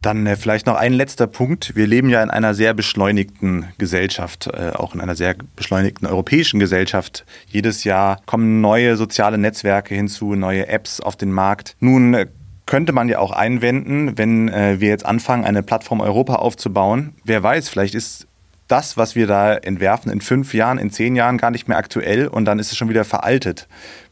Dann 0.00 0.26
äh, 0.26 0.36
vielleicht 0.36 0.66
noch 0.66 0.76
ein 0.76 0.92
letzter 0.92 1.26
Punkt. 1.26 1.74
Wir 1.74 1.86
leben 1.86 2.08
ja 2.08 2.22
in 2.22 2.30
einer 2.30 2.54
sehr 2.54 2.72
beschleunigten 2.72 3.66
Gesellschaft, 3.78 4.46
äh, 4.46 4.70
auch 4.74 4.94
in 4.94 5.00
einer 5.00 5.16
sehr 5.16 5.34
beschleunigten 5.56 6.06
europäischen 6.06 6.60
Gesellschaft. 6.60 7.24
Jedes 7.48 7.82
Jahr 7.82 8.20
kommen 8.24 8.60
neue 8.60 8.96
soziale 8.96 9.38
Netzwerke 9.38 9.96
hinzu, 9.96 10.34
neue 10.34 10.68
Apps 10.68 11.00
auf 11.00 11.16
den 11.16 11.32
Markt. 11.32 11.74
Nun 11.80 12.14
äh, 12.14 12.26
könnte 12.68 12.92
man 12.92 13.08
ja 13.08 13.18
auch 13.18 13.32
einwenden, 13.32 14.18
wenn 14.18 14.48
äh, 14.48 14.78
wir 14.78 14.90
jetzt 14.90 15.06
anfangen, 15.06 15.44
eine 15.44 15.62
Plattform 15.62 16.00
Europa 16.00 16.36
aufzubauen. 16.36 17.14
Wer 17.24 17.42
weiß, 17.42 17.70
vielleicht 17.70 17.94
ist 17.94 18.26
das, 18.68 18.98
was 18.98 19.16
wir 19.16 19.26
da 19.26 19.54
entwerfen, 19.54 20.12
in 20.12 20.20
fünf 20.20 20.52
Jahren, 20.52 20.76
in 20.76 20.90
zehn 20.90 21.16
Jahren 21.16 21.38
gar 21.38 21.50
nicht 21.50 21.66
mehr 21.66 21.78
aktuell 21.78 22.28
und 22.28 22.44
dann 22.44 22.58
ist 22.58 22.70
es 22.70 22.76
schon 22.76 22.90
wieder 22.90 23.06
veraltet. 23.06 23.66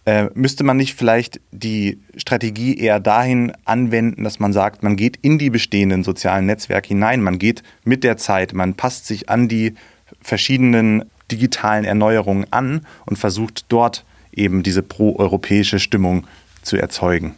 Äh, 0.06 0.30
müsste 0.32 0.64
man 0.64 0.78
nicht 0.78 0.94
vielleicht 0.94 1.38
die 1.52 2.00
Strategie 2.16 2.78
eher 2.78 2.98
dahin 2.98 3.52
anwenden, 3.66 4.24
dass 4.24 4.38
man 4.38 4.54
sagt, 4.54 4.82
man 4.82 4.96
geht 4.96 5.18
in 5.20 5.38
die 5.38 5.50
bestehenden 5.50 6.02
sozialen 6.02 6.46
Netzwerke 6.46 6.88
hinein, 6.88 7.22
man 7.22 7.38
geht 7.38 7.62
mit 7.84 8.04
der 8.04 8.16
Zeit, 8.16 8.54
man 8.54 8.72
passt 8.72 9.06
sich 9.06 9.28
an 9.28 9.48
die 9.48 9.74
verschiedenen 10.22 11.04
digitalen 11.30 11.84
Erneuerungen 11.84 12.46
an 12.52 12.86
und 13.04 13.18
versucht 13.18 13.66
dort 13.68 14.06
eben 14.32 14.62
diese 14.62 14.82
proeuropäische 14.82 15.78
Stimmung 15.78 16.26
zu 16.62 16.78
erzeugen. 16.78 17.34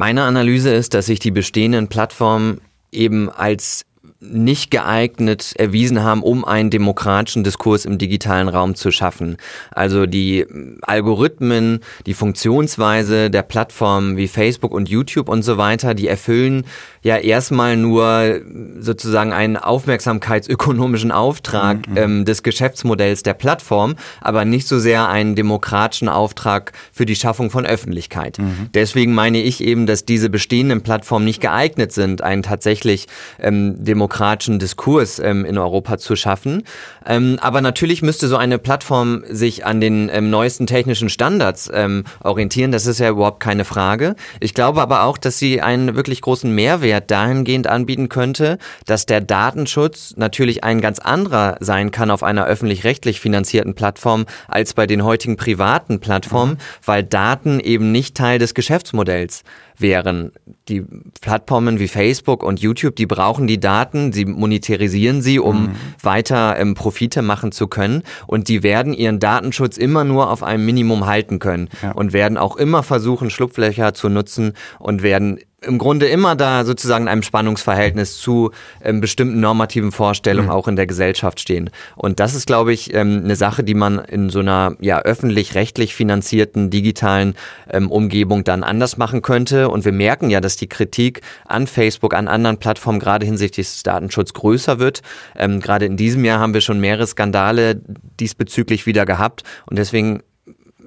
Meine 0.00 0.22
Analyse 0.22 0.72
ist, 0.72 0.94
dass 0.94 1.04
sich 1.04 1.18
die 1.18 1.30
bestehenden 1.30 1.88
Plattformen 1.88 2.62
eben 2.90 3.28
als 3.28 3.84
nicht 4.22 4.70
geeignet 4.70 5.54
erwiesen 5.56 6.02
haben, 6.02 6.22
um 6.22 6.44
einen 6.44 6.68
demokratischen 6.68 7.42
Diskurs 7.42 7.86
im 7.86 7.96
digitalen 7.96 8.48
Raum 8.48 8.74
zu 8.74 8.90
schaffen. 8.90 9.38
Also 9.70 10.04
die 10.04 10.46
Algorithmen, 10.82 11.80
die 12.04 12.12
Funktionsweise 12.12 13.30
der 13.30 13.42
Plattformen 13.42 14.18
wie 14.18 14.28
Facebook 14.28 14.72
und 14.72 14.90
YouTube 14.90 15.30
und 15.30 15.42
so 15.42 15.56
weiter, 15.56 15.94
die 15.94 16.06
erfüllen 16.06 16.66
ja 17.02 17.16
erstmal 17.16 17.78
nur 17.78 18.42
sozusagen 18.78 19.32
einen 19.32 19.56
aufmerksamkeitsökonomischen 19.56 21.12
Auftrag 21.12 21.88
mhm. 21.88 21.96
ähm, 21.96 22.24
des 22.26 22.42
Geschäftsmodells 22.42 23.22
der 23.22 23.32
Plattform, 23.32 23.96
aber 24.20 24.44
nicht 24.44 24.68
so 24.68 24.78
sehr 24.78 25.08
einen 25.08 25.34
demokratischen 25.34 26.10
Auftrag 26.10 26.72
für 26.92 27.06
die 27.06 27.16
Schaffung 27.16 27.50
von 27.50 27.64
Öffentlichkeit. 27.64 28.38
Mhm. 28.38 28.68
Deswegen 28.74 29.14
meine 29.14 29.40
ich 29.40 29.64
eben, 29.64 29.86
dass 29.86 30.04
diese 30.04 30.28
bestehenden 30.28 30.82
Plattformen 30.82 31.24
nicht 31.24 31.40
geeignet 31.40 31.92
sind, 31.92 32.20
einen 32.20 32.42
tatsächlich 32.42 33.06
ähm, 33.38 33.82
demokratischen 33.82 34.09
Diskurs 34.58 35.18
ähm, 35.18 35.44
in 35.44 35.56
Europa 35.56 35.98
zu 35.98 36.16
schaffen. 36.16 36.64
Ähm, 37.06 37.38
aber 37.40 37.60
natürlich 37.60 38.02
müsste 38.02 38.28
so 38.28 38.36
eine 38.36 38.58
Plattform 38.58 39.24
sich 39.28 39.64
an 39.64 39.80
den 39.80 40.10
ähm, 40.12 40.30
neuesten 40.30 40.66
technischen 40.66 41.08
Standards 41.08 41.70
ähm, 41.72 42.04
orientieren. 42.22 42.72
Das 42.72 42.86
ist 42.86 43.00
ja 43.00 43.10
überhaupt 43.10 43.40
keine 43.40 43.64
Frage. 43.64 44.16
Ich 44.40 44.54
glaube 44.54 44.82
aber 44.82 45.04
auch, 45.04 45.16
dass 45.16 45.38
sie 45.38 45.60
einen 45.60 45.96
wirklich 45.96 46.20
großen 46.20 46.54
Mehrwert 46.54 47.10
dahingehend 47.10 47.66
anbieten 47.66 48.08
könnte, 48.08 48.58
dass 48.86 49.06
der 49.06 49.20
Datenschutz 49.20 50.14
natürlich 50.16 50.64
ein 50.64 50.80
ganz 50.80 50.98
anderer 50.98 51.56
sein 51.60 51.90
kann 51.90 52.10
auf 52.10 52.22
einer 52.22 52.46
öffentlich-rechtlich 52.46 53.20
finanzierten 53.20 53.74
Plattform 53.74 54.26
als 54.48 54.74
bei 54.74 54.86
den 54.86 55.04
heutigen 55.04 55.36
privaten 55.36 56.00
Plattformen, 56.00 56.52
mhm. 56.54 56.58
weil 56.84 57.02
Daten 57.04 57.60
eben 57.60 57.92
nicht 57.92 58.16
Teil 58.16 58.38
des 58.38 58.54
Geschäftsmodells 58.54 59.42
wären. 59.80 60.32
Die 60.68 60.84
Plattformen 61.20 61.78
wie 61.78 61.88
Facebook 61.88 62.42
und 62.42 62.60
YouTube, 62.60 62.96
die 62.96 63.06
brauchen 63.06 63.46
die 63.46 63.60
Daten, 63.60 64.12
sie 64.12 64.24
monetarisieren 64.24 65.22
sie, 65.22 65.38
um 65.38 65.62
mhm. 65.62 65.70
weiter 66.02 66.58
ähm, 66.58 66.74
Profite 66.74 67.22
machen 67.22 67.52
zu 67.52 67.66
können 67.66 68.02
und 68.26 68.48
die 68.48 68.62
werden 68.62 68.92
ihren 68.92 69.18
Datenschutz 69.18 69.76
immer 69.76 70.04
nur 70.04 70.30
auf 70.30 70.42
einem 70.42 70.64
Minimum 70.64 71.06
halten 71.06 71.38
können 71.38 71.68
ja. 71.82 71.92
und 71.92 72.12
werden 72.12 72.38
auch 72.38 72.56
immer 72.56 72.82
versuchen, 72.82 73.30
Schlupflöcher 73.30 73.94
zu 73.94 74.08
nutzen 74.08 74.52
und 74.78 75.02
werden 75.02 75.38
im 75.62 75.78
Grunde 75.78 76.06
immer 76.06 76.36
da 76.36 76.64
sozusagen 76.64 77.04
in 77.04 77.08
einem 77.08 77.22
Spannungsverhältnis 77.22 78.18
zu 78.18 78.50
ähm, 78.82 79.00
bestimmten 79.00 79.40
normativen 79.40 79.92
Vorstellungen 79.92 80.48
mhm. 80.48 80.52
auch 80.54 80.68
in 80.68 80.76
der 80.76 80.86
Gesellschaft 80.86 81.40
stehen. 81.40 81.70
Und 81.96 82.20
das 82.20 82.34
ist, 82.34 82.46
glaube 82.46 82.72
ich, 82.72 82.94
ähm, 82.94 83.22
eine 83.24 83.36
Sache, 83.36 83.62
die 83.62 83.74
man 83.74 83.98
in 83.98 84.30
so 84.30 84.40
einer 84.40 84.76
ja 84.80 85.00
öffentlich-rechtlich 85.00 85.94
finanzierten 85.94 86.70
digitalen 86.70 87.34
ähm, 87.70 87.90
Umgebung 87.90 88.44
dann 88.44 88.62
anders 88.62 88.96
machen 88.96 89.22
könnte. 89.22 89.68
Und 89.68 89.84
wir 89.84 89.92
merken 89.92 90.30
ja, 90.30 90.40
dass 90.40 90.56
die 90.56 90.68
Kritik 90.68 91.20
an 91.46 91.66
Facebook, 91.66 92.14
an 92.14 92.28
anderen 92.28 92.58
Plattformen 92.58 92.98
gerade 92.98 93.26
hinsichtlich 93.26 93.66
des 93.66 93.82
Datenschutzes 93.82 94.34
größer 94.34 94.78
wird. 94.78 95.02
Ähm, 95.36 95.60
gerade 95.60 95.84
in 95.84 95.96
diesem 95.96 96.24
Jahr 96.24 96.40
haben 96.40 96.54
wir 96.54 96.62
schon 96.62 96.80
mehrere 96.80 97.06
Skandale 97.06 97.80
diesbezüglich 98.18 98.86
wieder 98.86 99.04
gehabt. 99.04 99.42
Und 99.66 99.78
deswegen 99.78 100.22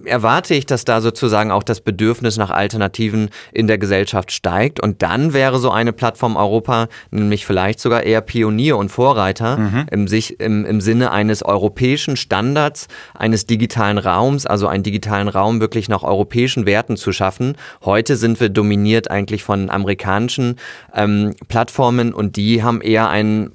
erwarte 0.05 0.53
ich, 0.53 0.65
dass 0.65 0.85
da 0.85 1.01
sozusagen 1.01 1.51
auch 1.51 1.63
das 1.63 1.81
Bedürfnis 1.81 2.37
nach 2.37 2.49
Alternativen 2.49 3.29
in 3.51 3.67
der 3.67 3.77
Gesellschaft 3.77 4.31
steigt. 4.31 4.81
Und 4.81 5.01
dann 5.01 5.33
wäre 5.33 5.59
so 5.59 5.71
eine 5.71 5.93
Plattform 5.93 6.35
Europa 6.35 6.87
nämlich 7.11 7.45
vielleicht 7.45 7.79
sogar 7.79 8.03
eher 8.03 8.21
Pionier 8.21 8.77
und 8.77 8.89
Vorreiter 8.89 9.57
mhm. 9.57 9.85
im, 9.91 10.07
sich, 10.07 10.39
im, 10.39 10.65
im 10.65 10.81
Sinne 10.81 11.11
eines 11.11 11.43
europäischen 11.43 12.15
Standards, 12.15 12.87
eines 13.13 13.45
digitalen 13.45 13.97
Raums, 13.97 14.45
also 14.45 14.67
einen 14.67 14.83
digitalen 14.83 15.27
Raum 15.27 15.59
wirklich 15.59 15.89
nach 15.89 16.03
europäischen 16.03 16.65
Werten 16.65 16.97
zu 16.97 17.11
schaffen. 17.11 17.55
Heute 17.83 18.15
sind 18.15 18.39
wir 18.39 18.49
dominiert 18.49 19.09
eigentlich 19.09 19.43
von 19.43 19.69
amerikanischen 19.69 20.57
ähm, 20.93 21.33
Plattformen 21.47 22.13
und 22.13 22.35
die 22.35 22.63
haben 22.63 22.81
eher 22.81 23.09
einen 23.09 23.51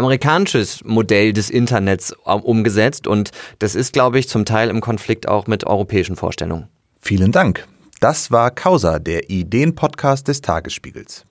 amerikanisches 0.00 0.82
Modell 0.84 1.34
des 1.34 1.50
Internets 1.50 2.14
äh, 2.24 2.32
umgesetzt 2.32 3.06
und 3.06 3.32
das 3.58 3.74
ist, 3.74 3.92
glaube 3.92 4.18
ich, 4.18 4.28
zum 4.28 4.46
Teil 4.46 4.70
im 4.70 4.80
Konflikt 4.80 5.28
auch 5.28 5.46
mit 5.46 5.66
europäischen 5.66 6.16
Vorstellungen. 6.16 6.68
Vielen 7.00 7.32
Dank. 7.32 7.68
Das 8.00 8.30
war 8.30 8.50
Causa, 8.50 8.98
der 8.98 9.28
Ideen-Podcast 9.28 10.26
des 10.26 10.40
Tagesspiegels. 10.40 11.26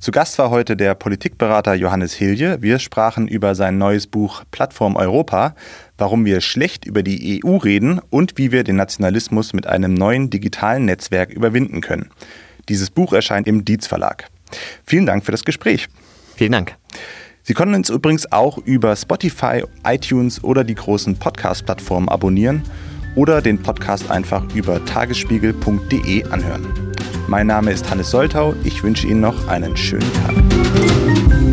Zu 0.00 0.10
Gast 0.10 0.36
war 0.38 0.50
heute 0.50 0.76
der 0.76 0.96
Politikberater 0.96 1.74
Johannes 1.74 2.12
Hilje. 2.12 2.60
Wir 2.60 2.80
sprachen 2.80 3.28
über 3.28 3.54
sein 3.54 3.78
neues 3.78 4.08
Buch 4.08 4.42
Plattform 4.50 4.96
Europa, 4.96 5.54
warum 5.96 6.24
wir 6.24 6.40
schlecht 6.40 6.86
über 6.86 7.04
die 7.04 7.40
EU 7.44 7.56
reden 7.56 8.00
und 8.10 8.36
wie 8.36 8.50
wir 8.50 8.64
den 8.64 8.76
Nationalismus 8.76 9.52
mit 9.52 9.68
einem 9.68 9.94
neuen 9.94 10.28
digitalen 10.30 10.86
Netzwerk 10.86 11.30
überwinden 11.30 11.82
können. 11.82 12.10
Dieses 12.68 12.90
Buch 12.90 13.12
erscheint 13.12 13.46
im 13.46 13.64
Dietz 13.64 13.86
Verlag. 13.86 14.26
Vielen 14.84 15.06
Dank 15.06 15.24
für 15.24 15.32
das 15.32 15.44
Gespräch. 15.44 15.88
Vielen 16.34 16.52
Dank. 16.52 16.76
Sie 17.48 17.54
können 17.54 17.74
uns 17.74 17.88
übrigens 17.88 18.30
auch 18.30 18.58
über 18.58 18.94
Spotify, 18.94 19.64
iTunes 19.82 20.44
oder 20.44 20.64
die 20.64 20.74
großen 20.74 21.16
Podcast-Plattformen 21.16 22.10
abonnieren 22.10 22.62
oder 23.14 23.40
den 23.40 23.62
Podcast 23.62 24.10
einfach 24.10 24.44
über 24.54 24.84
tagesspiegel.de 24.84 26.24
anhören. 26.24 26.66
Mein 27.26 27.46
Name 27.46 27.70
ist 27.72 27.88
Hannes 27.88 28.10
Soltau. 28.10 28.54
Ich 28.64 28.82
wünsche 28.82 29.06
Ihnen 29.06 29.22
noch 29.22 29.48
einen 29.48 29.74
schönen 29.78 30.12
Tag. 30.12 31.47